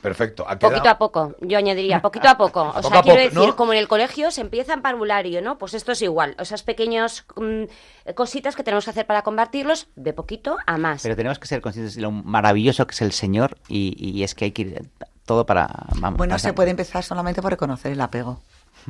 [0.01, 0.45] Perfecto.
[0.47, 2.61] ha Poquito a poco, yo añadiría, poquito a poco.
[2.61, 3.55] O Poco sea, quiero poco, decir, ¿no?
[3.55, 5.57] como en el colegio se empieza en parvulario, ¿no?
[5.57, 6.35] Pues esto es igual.
[6.39, 11.03] Esas pequeñas mm, cositas que tenemos que hacer para combatirlos, de poquito a más.
[11.03, 14.33] Pero tenemos que ser conscientes de lo maravilloso que es el Señor y, y es
[14.35, 14.89] que hay que ir
[15.25, 15.67] todo para...
[15.99, 16.49] Vamos, Bueno, pasar.
[16.51, 18.41] se puede empezar solamente por reconocer el apego.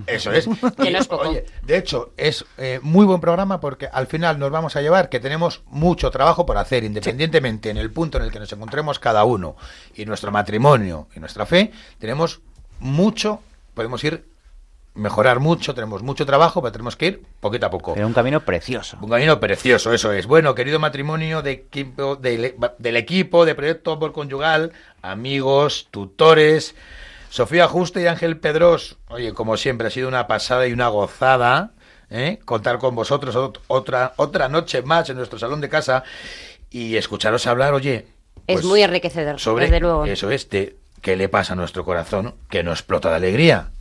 [0.08, 0.48] Eso es.
[0.78, 1.30] Que Y, no es poco.
[1.30, 5.10] Oye, de hecho, es eh, muy buen programa porque al final nos vamos a llevar
[5.10, 9.00] que tenemos mucho trabajo por hacer, independientemente en el punto en el que nos encontremos
[9.00, 9.56] cada uno
[9.96, 12.42] y nuestro matrimonio y nuestra fe, tenemos
[12.80, 13.42] mucho,
[13.74, 14.32] podemos ir
[14.94, 17.94] mejorar mucho, tenemos mucho trabajo, pero tenemos que ir poquito a poco.
[17.94, 18.98] Pero un camino precioso.
[19.02, 20.28] Un camino precioso, eso es.
[20.28, 26.76] Bueno, querido matrimonio de equipo, del, del equipo de Proyecto Amor Conyugal, amigos, tutores,
[27.32, 28.97] Sofía Juste y Ángel Pedros.
[29.07, 31.71] Oye, como siempre, ha sido una pasada y una gozada
[32.09, 32.39] ¿eh?
[32.43, 36.03] contar con vosotros ot- otra, otra noche más en nuestro salón de casa
[36.69, 38.05] y escucharos hablar, oye.
[38.47, 40.05] es pues, muy enriquecedor, sobre desde luego.
[40.05, 43.71] eso es, de qué le pasa a nuestro corazón que no explota de alegría.